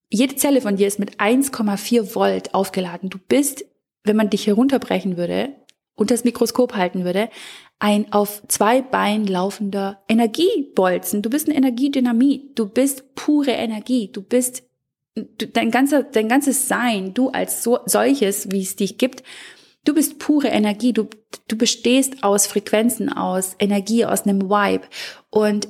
jede 0.09 0.35
Zelle 0.35 0.61
von 0.61 0.77
dir 0.77 0.87
ist 0.87 0.99
mit 0.99 1.19
1,4 1.19 2.15
Volt 2.15 2.55
aufgeladen. 2.55 3.11
Du 3.11 3.19
bist, 3.19 3.65
wenn 4.03 4.15
man 4.15 4.31
dich 4.31 4.47
herunterbrechen 4.47 5.15
würde, 5.15 5.55
unter 5.95 6.15
das 6.15 6.23
Mikroskop 6.23 6.75
halten 6.75 7.05
würde, 7.05 7.29
ein 7.79 8.13
auf 8.13 8.41
zwei 8.47 8.81
Beinen 8.81 9.27
laufender 9.27 10.01
Energiebolzen. 10.07 11.21
Du 11.21 11.29
bist 11.29 11.47
ein 11.47 11.55
Energiedynamit. 11.55 12.57
Du 12.57 12.67
bist 12.67 13.15
pure 13.15 13.51
Energie. 13.51 14.09
Du 14.11 14.21
bist 14.21 14.63
dein 15.15 15.71
ganzer, 15.71 16.03
dein 16.03 16.27
ganzes 16.27 16.67
Sein, 16.67 17.13
du 17.13 17.29
als 17.29 17.63
so, 17.63 17.79
solches, 17.85 18.51
wie 18.51 18.61
es 18.61 18.75
dich 18.75 18.97
gibt, 18.97 19.23
du 19.85 19.93
bist 19.93 20.19
pure 20.19 20.47
Energie. 20.47 20.93
Du, 20.93 21.07
du 21.47 21.57
bestehst 21.57 22.23
aus 22.23 22.47
Frequenzen, 22.47 23.11
aus 23.11 23.55
Energie, 23.59 24.05
aus 24.05 24.23
einem 24.23 24.43
Vibe. 24.43 24.85
Und 25.29 25.67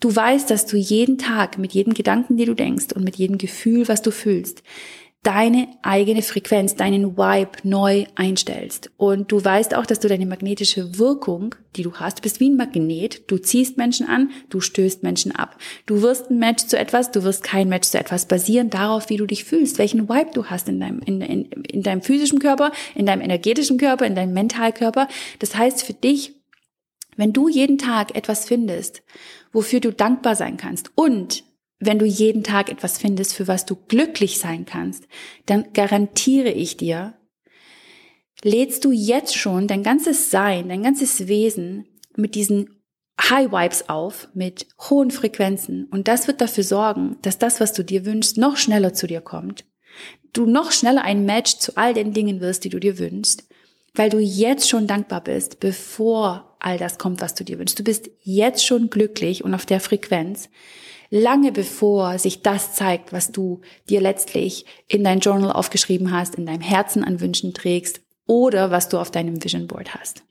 du 0.00 0.14
weißt, 0.14 0.50
dass 0.50 0.66
du 0.66 0.76
jeden 0.76 1.18
Tag 1.18 1.58
mit 1.58 1.72
jedem 1.72 1.94
Gedanken, 1.94 2.36
den 2.36 2.46
du 2.46 2.54
denkst 2.54 2.92
und 2.94 3.04
mit 3.04 3.16
jedem 3.16 3.38
Gefühl, 3.38 3.88
was 3.88 4.02
du 4.02 4.10
fühlst, 4.10 4.62
deine 5.28 5.68
eigene 5.82 6.22
Frequenz, 6.22 6.74
deinen 6.74 7.18
Vibe 7.18 7.50
neu 7.62 8.06
einstellst. 8.14 8.90
Und 8.96 9.30
du 9.30 9.44
weißt 9.44 9.74
auch, 9.74 9.84
dass 9.84 10.00
du 10.00 10.08
deine 10.08 10.24
magnetische 10.24 10.98
Wirkung, 10.98 11.54
die 11.76 11.82
du 11.82 11.92
hast, 11.96 12.22
bist 12.22 12.40
wie 12.40 12.48
ein 12.48 12.56
Magnet. 12.56 13.30
Du 13.30 13.36
ziehst 13.36 13.76
Menschen 13.76 14.08
an, 14.08 14.30
du 14.48 14.62
stößt 14.62 15.02
Menschen 15.02 15.36
ab. 15.36 15.58
Du 15.84 16.00
wirst 16.00 16.30
ein 16.30 16.38
Match 16.38 16.64
zu 16.64 16.78
etwas, 16.78 17.10
du 17.10 17.24
wirst 17.24 17.42
kein 17.42 17.68
Match 17.68 17.88
zu 17.88 17.98
etwas, 17.98 18.24
basierend 18.24 18.72
darauf, 18.72 19.10
wie 19.10 19.18
du 19.18 19.26
dich 19.26 19.44
fühlst, 19.44 19.76
welchen 19.76 20.08
Vibe 20.08 20.30
du 20.32 20.46
hast 20.46 20.66
in 20.66 20.80
deinem, 20.80 21.00
in, 21.00 21.20
in, 21.20 21.44
in 21.44 21.82
deinem 21.82 22.00
physischen 22.00 22.38
Körper, 22.38 22.72
in 22.94 23.04
deinem 23.04 23.20
energetischen 23.20 23.76
Körper, 23.76 24.06
in 24.06 24.14
deinem 24.14 24.32
Mentalkörper. 24.32 25.08
Das 25.40 25.54
heißt 25.54 25.82
für 25.82 25.92
dich, 25.92 26.36
wenn 27.16 27.34
du 27.34 27.50
jeden 27.50 27.76
Tag 27.76 28.16
etwas 28.16 28.46
findest, 28.46 29.02
wofür 29.52 29.80
du 29.80 29.92
dankbar 29.92 30.36
sein 30.36 30.56
kannst 30.56 30.90
und 30.94 31.44
wenn 31.80 31.98
du 31.98 32.04
jeden 32.04 32.42
Tag 32.42 32.70
etwas 32.70 32.98
findest, 32.98 33.34
für 33.34 33.46
was 33.46 33.66
du 33.66 33.76
glücklich 33.76 34.38
sein 34.38 34.66
kannst, 34.66 35.06
dann 35.46 35.72
garantiere 35.72 36.50
ich 36.50 36.76
dir, 36.76 37.14
lädst 38.42 38.84
du 38.84 38.92
jetzt 38.92 39.36
schon 39.36 39.68
dein 39.68 39.82
ganzes 39.82 40.30
Sein, 40.30 40.68
dein 40.68 40.82
ganzes 40.82 41.28
Wesen 41.28 41.86
mit 42.16 42.34
diesen 42.34 42.78
High 43.20 43.50
Vibes 43.50 43.88
auf, 43.88 44.28
mit 44.34 44.66
hohen 44.88 45.10
Frequenzen. 45.10 45.86
Und 45.90 46.08
das 46.08 46.28
wird 46.28 46.40
dafür 46.40 46.64
sorgen, 46.64 47.16
dass 47.22 47.38
das, 47.38 47.60
was 47.60 47.72
du 47.72 47.82
dir 47.84 48.06
wünschst, 48.06 48.38
noch 48.38 48.56
schneller 48.56 48.92
zu 48.92 49.06
dir 49.06 49.20
kommt. 49.20 49.64
Du 50.32 50.46
noch 50.46 50.72
schneller 50.72 51.02
ein 51.02 51.24
Match 51.24 51.56
zu 51.56 51.76
all 51.76 51.94
den 51.94 52.12
Dingen 52.12 52.40
wirst, 52.40 52.64
die 52.64 52.68
du 52.68 52.78
dir 52.78 52.98
wünschst, 52.98 53.48
weil 53.94 54.10
du 54.10 54.18
jetzt 54.18 54.68
schon 54.68 54.86
dankbar 54.86 55.22
bist, 55.22 55.58
bevor 55.58 56.56
all 56.60 56.78
das 56.78 56.98
kommt, 56.98 57.20
was 57.20 57.34
du 57.34 57.44
dir 57.44 57.58
wünschst. 57.58 57.78
Du 57.78 57.84
bist 57.84 58.10
jetzt 58.22 58.64
schon 58.64 58.90
glücklich 58.90 59.42
und 59.42 59.54
auf 59.54 59.66
der 59.66 59.80
Frequenz 59.80 60.48
lange 61.10 61.52
bevor 61.52 62.18
sich 62.18 62.42
das 62.42 62.74
zeigt, 62.74 63.12
was 63.12 63.32
du 63.32 63.60
dir 63.88 64.00
letztlich 64.00 64.66
in 64.86 65.04
dein 65.04 65.20
Journal 65.20 65.52
aufgeschrieben 65.52 66.12
hast, 66.12 66.34
in 66.34 66.46
deinem 66.46 66.60
Herzen 66.60 67.04
an 67.04 67.20
Wünschen 67.20 67.54
trägst 67.54 68.00
oder 68.26 68.70
was 68.70 68.88
du 68.88 68.98
auf 68.98 69.10
deinem 69.10 69.42
Vision 69.42 69.66
Board 69.66 69.94
hast. 69.94 70.22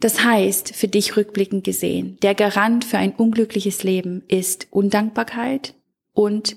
Das 0.00 0.24
heißt, 0.24 0.74
für 0.74 0.88
dich 0.88 1.16
rückblickend 1.16 1.64
gesehen, 1.64 2.16
der 2.22 2.34
Garant 2.34 2.84
für 2.84 2.98
ein 2.98 3.12
unglückliches 3.12 3.82
Leben 3.82 4.22
ist 4.28 4.66
Undankbarkeit 4.70 5.74
und 6.14 6.56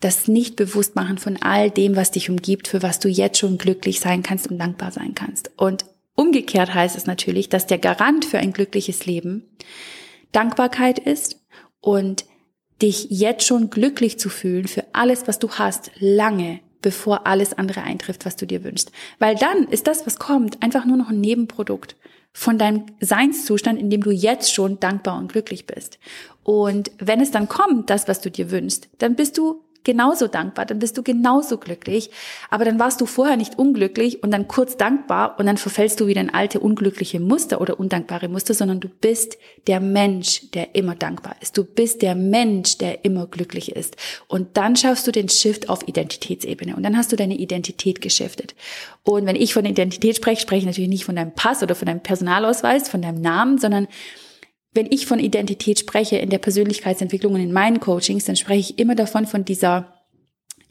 das 0.00 0.28
Nicht-Bewusstmachen 0.28 1.18
von 1.18 1.36
all 1.40 1.70
dem, 1.70 1.96
was 1.96 2.10
dich 2.10 2.28
umgibt, 2.28 2.68
für 2.68 2.82
was 2.82 2.98
du 2.98 3.08
jetzt 3.08 3.38
schon 3.38 3.56
glücklich 3.56 4.00
sein 4.00 4.22
kannst 4.22 4.50
und 4.50 4.58
dankbar 4.58 4.90
sein 4.90 5.14
kannst. 5.14 5.50
Und 5.56 5.86
umgekehrt 6.14 6.74
heißt 6.74 6.96
es 6.96 7.06
natürlich, 7.06 7.48
dass 7.48 7.66
der 7.66 7.78
Garant 7.78 8.24
für 8.24 8.38
ein 8.38 8.52
glückliches 8.52 9.06
Leben 9.06 9.44
Dankbarkeit 10.32 10.98
ist 10.98 11.40
und 11.80 12.26
dich 12.82 13.08
jetzt 13.10 13.46
schon 13.46 13.70
glücklich 13.70 14.18
zu 14.18 14.28
fühlen 14.28 14.68
für 14.68 14.84
alles, 14.92 15.26
was 15.26 15.38
du 15.38 15.50
hast, 15.50 15.90
lange 15.98 16.60
bevor 16.82 17.26
alles 17.26 17.52
andere 17.52 17.82
eintrifft, 17.82 18.24
was 18.24 18.36
du 18.36 18.46
dir 18.46 18.62
wünschst. 18.62 18.92
Weil 19.18 19.34
dann 19.34 19.66
ist 19.68 19.88
das, 19.88 20.06
was 20.06 20.20
kommt, 20.20 20.62
einfach 20.62 20.84
nur 20.84 20.96
noch 20.96 21.08
ein 21.08 21.20
Nebenprodukt 21.20 21.96
von 22.32 22.58
deinem 22.58 22.86
Seinszustand, 23.00 23.80
in 23.80 23.90
dem 23.90 24.02
du 24.02 24.12
jetzt 24.12 24.52
schon 24.52 24.78
dankbar 24.78 25.18
und 25.18 25.32
glücklich 25.32 25.66
bist. 25.66 25.98
Und 26.44 26.92
wenn 26.98 27.20
es 27.20 27.32
dann 27.32 27.48
kommt, 27.48 27.90
das, 27.90 28.06
was 28.06 28.20
du 28.20 28.30
dir 28.30 28.52
wünschst, 28.52 28.88
dann 28.98 29.16
bist 29.16 29.36
du 29.36 29.64
genauso 29.86 30.26
dankbar, 30.26 30.66
dann 30.66 30.80
bist 30.80 30.98
du 30.98 31.02
genauso 31.02 31.56
glücklich. 31.56 32.10
Aber 32.50 32.66
dann 32.66 32.78
warst 32.78 33.00
du 33.00 33.06
vorher 33.06 33.36
nicht 33.36 33.58
unglücklich 33.58 34.22
und 34.22 34.32
dann 34.32 34.48
kurz 34.48 34.76
dankbar 34.76 35.36
und 35.38 35.46
dann 35.46 35.56
verfällst 35.56 36.00
du 36.00 36.08
wieder 36.08 36.20
in 36.20 36.34
alte 36.34 36.60
unglückliche 36.60 37.20
Muster 37.20 37.60
oder 37.60 37.80
undankbare 37.80 38.28
Muster, 38.28 38.52
sondern 38.52 38.80
du 38.80 38.88
bist 38.88 39.38
der 39.68 39.80
Mensch, 39.80 40.50
der 40.50 40.74
immer 40.74 40.94
dankbar 40.94 41.36
ist. 41.40 41.56
Du 41.56 41.64
bist 41.64 42.02
der 42.02 42.14
Mensch, 42.14 42.76
der 42.78 43.04
immer 43.04 43.26
glücklich 43.26 43.74
ist. 43.74 43.96
Und 44.26 44.56
dann 44.56 44.76
schaffst 44.76 45.06
du 45.06 45.12
den 45.12 45.28
Shift 45.28 45.68
auf 45.70 45.86
Identitätsebene 45.88 46.76
und 46.76 46.82
dann 46.82 46.96
hast 46.96 47.12
du 47.12 47.16
deine 47.16 47.36
Identität 47.36 48.00
geschiftet. 48.00 48.54
Und 49.04 49.24
wenn 49.24 49.36
ich 49.36 49.54
von 49.54 49.64
Identität 49.64 50.16
spreche, 50.16 50.42
spreche 50.42 50.60
ich 50.60 50.66
natürlich 50.66 50.90
nicht 50.90 51.04
von 51.04 51.14
deinem 51.14 51.32
Pass 51.32 51.62
oder 51.62 51.76
von 51.76 51.86
deinem 51.86 52.00
Personalausweis, 52.00 52.88
von 52.88 53.02
deinem 53.02 53.20
Namen, 53.20 53.58
sondern 53.58 53.86
wenn 54.76 54.90
ich 54.90 55.06
von 55.06 55.18
Identität 55.18 55.80
spreche 55.80 56.16
in 56.16 56.30
der 56.30 56.38
Persönlichkeitsentwicklung 56.38 57.34
und 57.34 57.40
in 57.40 57.52
meinen 57.52 57.80
Coachings, 57.80 58.24
dann 58.24 58.36
spreche 58.36 58.72
ich 58.72 58.78
immer 58.78 58.94
davon 58.94 59.26
von 59.26 59.44
dieser 59.44 59.92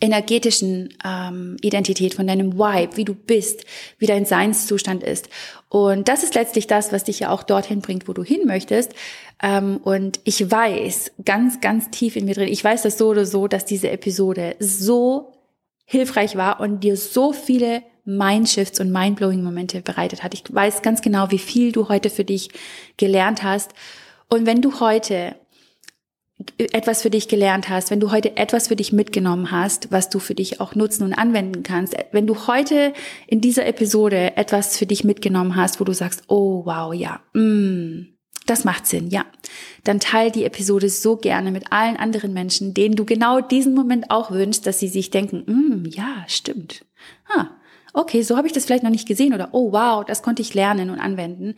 energetischen 0.02 0.94
ähm, 1.06 1.58
Identität, 1.62 2.16
von 2.16 2.28
deinem 2.28 2.58
Vibe, 2.58 2.98
wie 2.98 3.06
du 3.06 3.16
bist, 3.16 3.66
wie 3.98 4.06
dein 4.06 4.26
Seinszustand 4.26 5.04
ist. 5.04 5.30
Und 5.70 6.08
das 6.10 6.24
ist 6.24 6.36
letztlich 6.36 6.68
das, 6.68 6.92
was 6.92 7.06
dich 7.06 7.22
ja 7.22 7.30
auch 7.30 7.44
dorthin 7.44 7.80
bringt, 7.80 8.08
wo 8.08 8.14
du 8.14 8.24
hin 8.24 8.46
möchtest. 8.46 8.94
Ähm, 9.42 9.78
und 9.78 10.20
ich 10.24 10.52
weiß 10.52 11.12
ganz, 11.24 11.62
ganz 11.62 11.90
tief 11.92 12.16
in 12.16 12.26
mir 12.26 12.36
drin, 12.36 12.50
ich 12.50 12.64
weiß 12.64 12.84
das 12.84 12.98
so 12.98 13.08
oder 13.08 13.26
so, 13.26 13.48
dass 13.48 13.66
diese 13.66 13.90
Episode 13.90 14.56
so 14.60 15.34
hilfreich 15.86 16.36
war 16.36 16.60
und 16.60 16.84
dir 16.84 16.98
so 16.98 17.32
viele 17.32 17.82
Mindshifts 18.06 18.80
und 18.80 18.92
Mindblowing 18.92 19.44
Momente 19.44 19.82
bereitet 19.82 20.24
hat. 20.24 20.34
Ich 20.34 20.44
weiß 20.48 20.82
ganz 20.82 21.02
genau, 21.02 21.32
wie 21.32 21.40
viel 21.40 21.72
du 21.72 21.90
heute 21.90 22.10
für 22.10 22.24
dich 22.24 22.50
gelernt 22.98 23.44
hast. 23.44 23.74
Und 24.30 24.46
wenn 24.46 24.62
du 24.62 24.80
heute 24.80 25.36
etwas 26.58 27.02
für 27.02 27.10
dich 27.10 27.28
gelernt 27.28 27.70
hast, 27.70 27.92
wenn 27.92 28.00
du 28.00 28.12
heute 28.12 28.36
etwas 28.38 28.68
für 28.68 28.76
dich 28.76 28.92
mitgenommen 28.92 29.52
hast, 29.52 29.92
was 29.92 30.10
du 30.10 30.20
für 30.20 30.36
dich 30.36 30.60
auch 30.60 30.76
nutzen 30.76 31.04
und 31.04 31.14
anwenden 31.14 31.64
kannst, 31.64 31.96
wenn 32.12 32.28
du 32.28 32.48
heute 32.48 32.94
in 33.28 33.40
dieser 33.42 33.66
Episode 33.66 34.36
etwas 34.36 34.78
für 34.78 34.86
dich 34.86 35.04
mitgenommen 35.04 35.56
hast, 35.56 35.80
wo 35.80 35.86
du 35.86 35.94
sagst, 35.94 36.24
oh 36.28 36.66
wow, 36.66 36.94
ja, 36.94 37.22
mm, 37.34 38.08
das 38.46 38.66
macht 38.66 38.86
Sinn, 38.86 39.10
ja, 39.10 39.26
dann 39.86 40.00
teil 40.00 40.30
die 40.30 40.44
Episode 40.44 40.90
so 40.90 41.16
gerne 41.16 41.52
mit 41.52 41.72
allen 41.72 41.98
anderen 41.98 42.34
Menschen, 42.34 42.74
denen 42.74 42.96
du 42.96 43.06
genau 43.06 43.40
diesen 43.40 43.74
Moment 43.74 44.12
auch 44.12 44.30
wünschst, 44.30 44.68
dass 44.68 44.80
sie 44.80 44.90
sich 44.90 45.10
denken, 45.10 45.44
mm, 45.48 45.86
ja, 45.90 46.26
stimmt. 46.28 46.86
Ah, 47.30 47.48
okay, 47.96 48.22
so 48.22 48.38
habe 48.38 48.48
ich 48.48 48.54
das 48.54 48.66
vielleicht 48.66 48.84
noch 48.84 48.92
nicht 48.92 49.08
gesehen 49.08 49.34
oder 49.34 49.50
oh 49.52 49.72
wow, 49.72 50.04
das 50.06 50.22
konnte 50.22 50.42
ich 50.42 50.54
lernen 50.54 50.90
und 50.90 51.00
anwenden. 51.00 51.56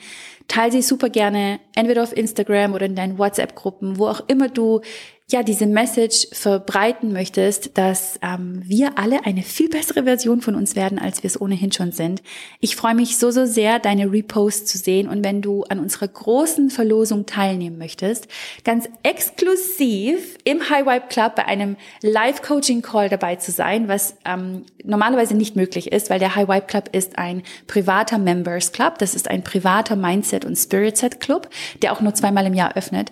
Teil 0.48 0.72
sie 0.72 0.82
super 0.82 1.10
gerne, 1.10 1.60
entweder 1.76 2.04
auf 2.04 2.16
Instagram 2.16 2.74
oder 2.74 2.86
in 2.86 2.96
deinen 2.96 3.18
WhatsApp-Gruppen, 3.18 3.98
wo 3.98 4.08
auch 4.08 4.22
immer 4.28 4.48
du 4.48 4.82
ja 5.30 5.44
diese 5.44 5.66
Message 5.66 6.30
verbreiten 6.32 7.12
möchtest, 7.12 7.78
dass 7.78 8.18
ähm, 8.22 8.62
wir 8.64 8.98
alle 8.98 9.26
eine 9.26 9.42
viel 9.42 9.68
bessere 9.68 10.06
Version 10.06 10.40
von 10.40 10.56
uns 10.56 10.78
werden, 10.78 11.00
als 11.00 11.22
wir 11.22 11.28
es 11.28 11.40
ohnehin 11.40 11.74
schon 11.74 11.92
sind. 11.92 12.22
Ich 12.62 12.78
freue 12.78 12.96
mich 12.96 13.18
so, 13.18 13.30
so 13.30 13.46
sehr, 13.46 13.80
deine 13.80 14.10
Reposts 14.10 14.72
zu 14.72 14.78
sehen 14.78 15.10
und 15.10 15.26
wenn 15.26 15.42
du 15.42 15.66
an 15.66 15.80
unserer 15.80 16.08
großen 16.08 16.70
Verlosung 16.70 17.26
teilnehmen 17.26 17.78
möchtest, 17.78 18.30
ganz 18.64 18.88
exklusiv 19.04 20.38
im 20.46 20.70
High 20.70 20.86
Vibe 20.86 21.08
Club 21.10 21.36
bei 21.36 21.46
einem 21.46 21.76
Live-Coaching-Call 22.02 23.10
dabei 23.10 23.36
zu 23.36 23.52
sein, 23.52 23.90
was 23.90 24.16
ähm, 24.24 24.64
normalerweise 24.86 25.36
nicht 25.36 25.58
möglich 25.58 25.92
ist, 25.92 26.10
weil 26.10 26.20
der 26.20 26.36
High 26.36 26.48
Vibe 26.48 26.68
Club 26.68 26.90
ist 26.94 27.18
ein 27.18 27.44
privater 27.68 28.18
Members 28.18 28.72
Club. 28.72 28.98
Das 29.00 29.14
ist 29.14 29.30
ein 29.30 29.44
privater 29.44 29.98
Mindset- 29.98 30.46
und 30.46 30.56
Spirit-Set 30.56 31.20
Club, 31.20 31.50
der 31.82 31.92
auch 31.92 32.00
nur 32.00 32.14
zweimal 32.14 32.46
im 32.46 32.54
Jahr 32.54 32.78
öffnet. 32.78 33.12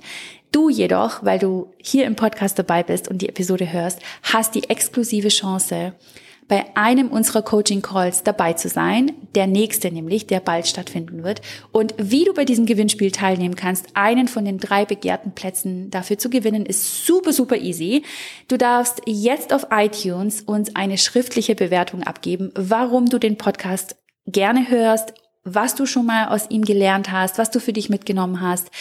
Du 0.55 0.69
jedoch, 0.69 1.21
weil 1.21 1.37
du 1.37 1.73
hier 1.79 2.05
im 2.05 2.15
Podcast 2.15 2.57
dabei 2.57 2.81
bist 2.81 3.09
und 3.09 3.21
die 3.21 3.27
Episode 3.27 3.73
hörst, 3.73 3.99
hast 4.23 4.55
die 4.55 4.69
exklusive 4.69 5.27
Chance, 5.27 5.91
bei 6.47 6.63
einem 6.77 7.09
unserer 7.09 7.41
Coaching 7.41 7.81
Calls 7.81 8.23
dabei 8.23 8.53
zu 8.53 8.69
sein, 8.69 9.11
der 9.35 9.47
nächste 9.47 9.91
nämlich, 9.91 10.27
der 10.27 10.39
bald 10.39 10.65
stattfinden 10.65 11.25
wird. 11.25 11.41
Und 11.73 11.93
wie 11.97 12.23
du 12.23 12.33
bei 12.33 12.45
diesem 12.45 12.65
Gewinnspiel 12.65 13.11
teilnehmen 13.11 13.57
kannst, 13.57 13.87
einen 13.95 14.29
von 14.29 14.45
den 14.45 14.57
drei 14.57 14.85
begehrten 14.85 15.33
Plätzen 15.33 15.91
dafür 15.91 16.17
zu 16.17 16.29
gewinnen, 16.29 16.65
ist 16.65 17.05
super, 17.05 17.33
super 17.33 17.57
easy. 17.57 18.03
Du 18.47 18.57
darfst 18.57 19.01
jetzt 19.05 19.51
auf 19.51 19.67
iTunes 19.71 20.39
uns 20.39 20.73
eine 20.73 20.97
schriftliche 20.97 21.55
Bewertung 21.55 22.01
abgeben, 22.03 22.53
warum 22.55 23.09
du 23.09 23.19
den 23.19 23.37
Podcast 23.37 23.97
gerne 24.25 24.69
hörst, 24.69 25.13
was 25.43 25.75
du 25.75 25.85
schon 25.85 26.05
mal 26.05 26.29
aus 26.29 26.49
ihm 26.49 26.63
gelernt 26.63 27.11
hast, 27.11 27.37
was 27.37 27.51
du 27.51 27.59
für 27.59 27.73
dich 27.73 27.89
mitgenommen 27.89 28.39
hast 28.39 28.71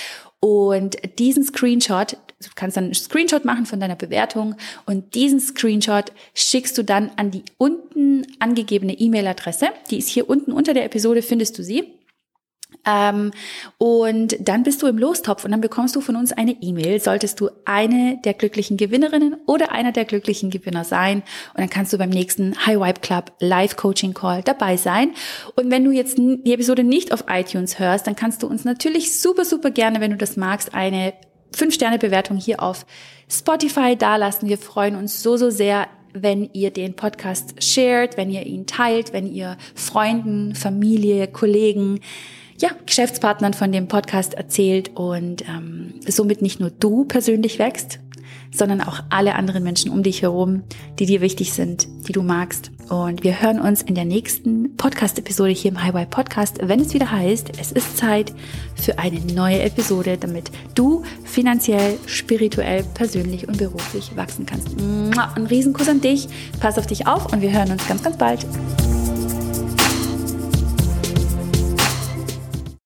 und 0.45 0.99
diesen 1.19 1.43
Screenshot, 1.43 2.19
du 2.43 2.51
kannst 2.55 2.77
dann 2.77 2.85
einen 2.85 2.93
Screenshot 2.93 3.47
machen 3.47 3.65
von 3.65 3.81
deiner 3.81 3.97
Bewertung 3.97 4.57
und 4.85 5.15
diesen 5.15 5.41
Screenshot 5.41 6.13
schickst 6.35 6.77
du 6.77 6.83
dann 6.83 7.11
an 7.17 7.31
die 7.31 7.45
unten 7.57 8.27
angegebene 8.41 8.93
E-Mail-Adresse. 8.93 9.69
Die 9.91 9.97
ist 9.97 10.09
hier 10.09 10.29
unten 10.29 10.53
unter 10.53 10.75
der 10.75 10.85
Episode, 10.85 11.23
findest 11.23 11.57
du 11.57 11.65
sie. 11.65 11.95
Ähm, 12.87 13.33
und 13.79 14.37
dann 14.41 14.63
bist 14.63 14.83
du 14.83 14.87
im 14.87 14.99
Lostopf 14.99 15.45
und 15.45 15.51
dann 15.51 15.61
bekommst 15.61 15.97
du 15.97 16.01
von 16.01 16.17
uns 16.17 16.33
eine 16.33 16.53
E-Mail, 16.61 17.01
solltest 17.01 17.41
du 17.41 17.51
eine 17.65 18.21
der 18.25 18.35
glücklichen 18.35 18.77
Gewinnerinnen 18.77 19.37
oder 19.47 19.73
einer 19.73 19.93
der 19.93 20.05
glücklichen 20.05 20.51
Gewinner 20.51 20.85
sein. 20.85 21.23
Und 21.55 21.61
dann 21.61 21.71
kannst 21.71 21.93
du 21.93 21.99
beim 21.99 22.11
nächsten 22.11 22.55
High 22.67 22.79
Vibe 22.79 23.01
Club 23.01 23.33
Live 23.41 23.77
Coaching 23.77 24.15
Call 24.15 24.43
dabei 24.43 24.77
sein. 24.77 25.13
Und 25.57 25.71
wenn 25.71 25.85
du 25.85 25.91
jetzt 25.91 26.19
die 26.19 26.53
Episode 26.53 26.85
nicht 26.85 27.13
auf 27.13 27.25
iTunes 27.29 27.79
hörst, 27.79 28.07
dann 28.07 28.17
kannst 28.17 28.43
du 28.43 28.47
uns 28.47 28.65
natürlich 28.65 29.21
super, 29.21 29.45
super 29.45 29.71
gerne, 29.71 30.01
wenn 30.01 30.11
du 30.11 30.17
das 30.17 30.37
magst, 30.37 30.75
eine 30.75 31.15
5-Sterne-Bewertung 31.55 32.37
hier 32.37 32.63
auf 32.63 32.85
Spotify 33.31 33.97
dalassen. 33.97 34.49
Wir 34.49 34.59
freuen 34.59 34.97
uns 34.97 35.23
so, 35.23 35.37
so 35.37 35.51
sehr, 35.51 35.87
wenn 36.13 36.49
ihr 36.53 36.71
den 36.71 36.95
Podcast 36.95 37.63
shared, 37.63 38.17
wenn 38.17 38.31
ihr 38.31 38.47
ihn 38.47 38.67
teilt, 38.67 39.13
wenn 39.13 39.27
ihr 39.27 39.57
Freunden, 39.75 40.55
Familie, 40.55 41.27
Kollegen, 41.27 42.01
ja, 42.59 42.71
Geschäftspartnern 42.87 43.55
von 43.55 43.73
dem 43.73 43.89
Podcast 43.89 44.35
erzählt 44.35 44.93
und 44.95 45.43
ähm, 45.49 45.95
somit 46.07 46.43
nicht 46.43 46.61
nur 46.61 46.71
du 46.71 47.05
persönlich 47.05 47.59
wächst, 47.59 47.99
sondern 48.55 48.81
auch 48.81 49.01
alle 49.11 49.35
anderen 49.35 49.65
Menschen 49.65 49.91
um 49.91 50.03
dich 50.03 50.23
herum, 50.23 50.63
die 50.99 51.07
dir 51.07 51.21
wichtig 51.21 51.53
sind, 51.53 51.89
die 52.07 52.13
du 52.13 52.23
magst. 52.23 52.71
Und 52.89 53.25
wir 53.25 53.41
hören 53.41 53.61
uns 53.61 53.83
in 53.83 53.95
der 53.95 54.05
nächsten 54.05 54.77
Podcast-Episode 54.77 55.51
hier 55.51 55.73
im 55.73 55.83
Highway 55.83 56.07
Podcast, 56.07 56.59
wenn 56.63 56.81
es 56.81 56.95
wieder 56.95 57.11
heißt, 57.11 57.59
es 57.59 57.73
ist 57.73 57.97
Zeit 57.97 58.33
für 58.77 58.99
eine 58.99 59.21
neue 59.21 59.63
Episode, 59.63 60.19
damit 60.19 60.51
du 60.75 61.03
finanziell, 61.25 61.99
spirituell, 62.07 62.85
persönlich 62.95 63.49
und 63.49 63.59
beruflich 63.59 64.15
wachsen 64.17 64.47
kannst. 64.47 64.69
Ein 64.79 65.47
Riesenkuss 65.47 65.89
an 65.89 66.01
dich, 66.01 66.29
pass 66.61 66.79
auf 66.79 66.87
dich 66.87 67.07
auf 67.07 67.33
und 67.33 67.41
wir 67.41 67.53
hören 67.53 67.73
uns 67.73 67.89
ganz, 67.89 68.03
ganz 68.03 68.19
bald. 68.19 68.47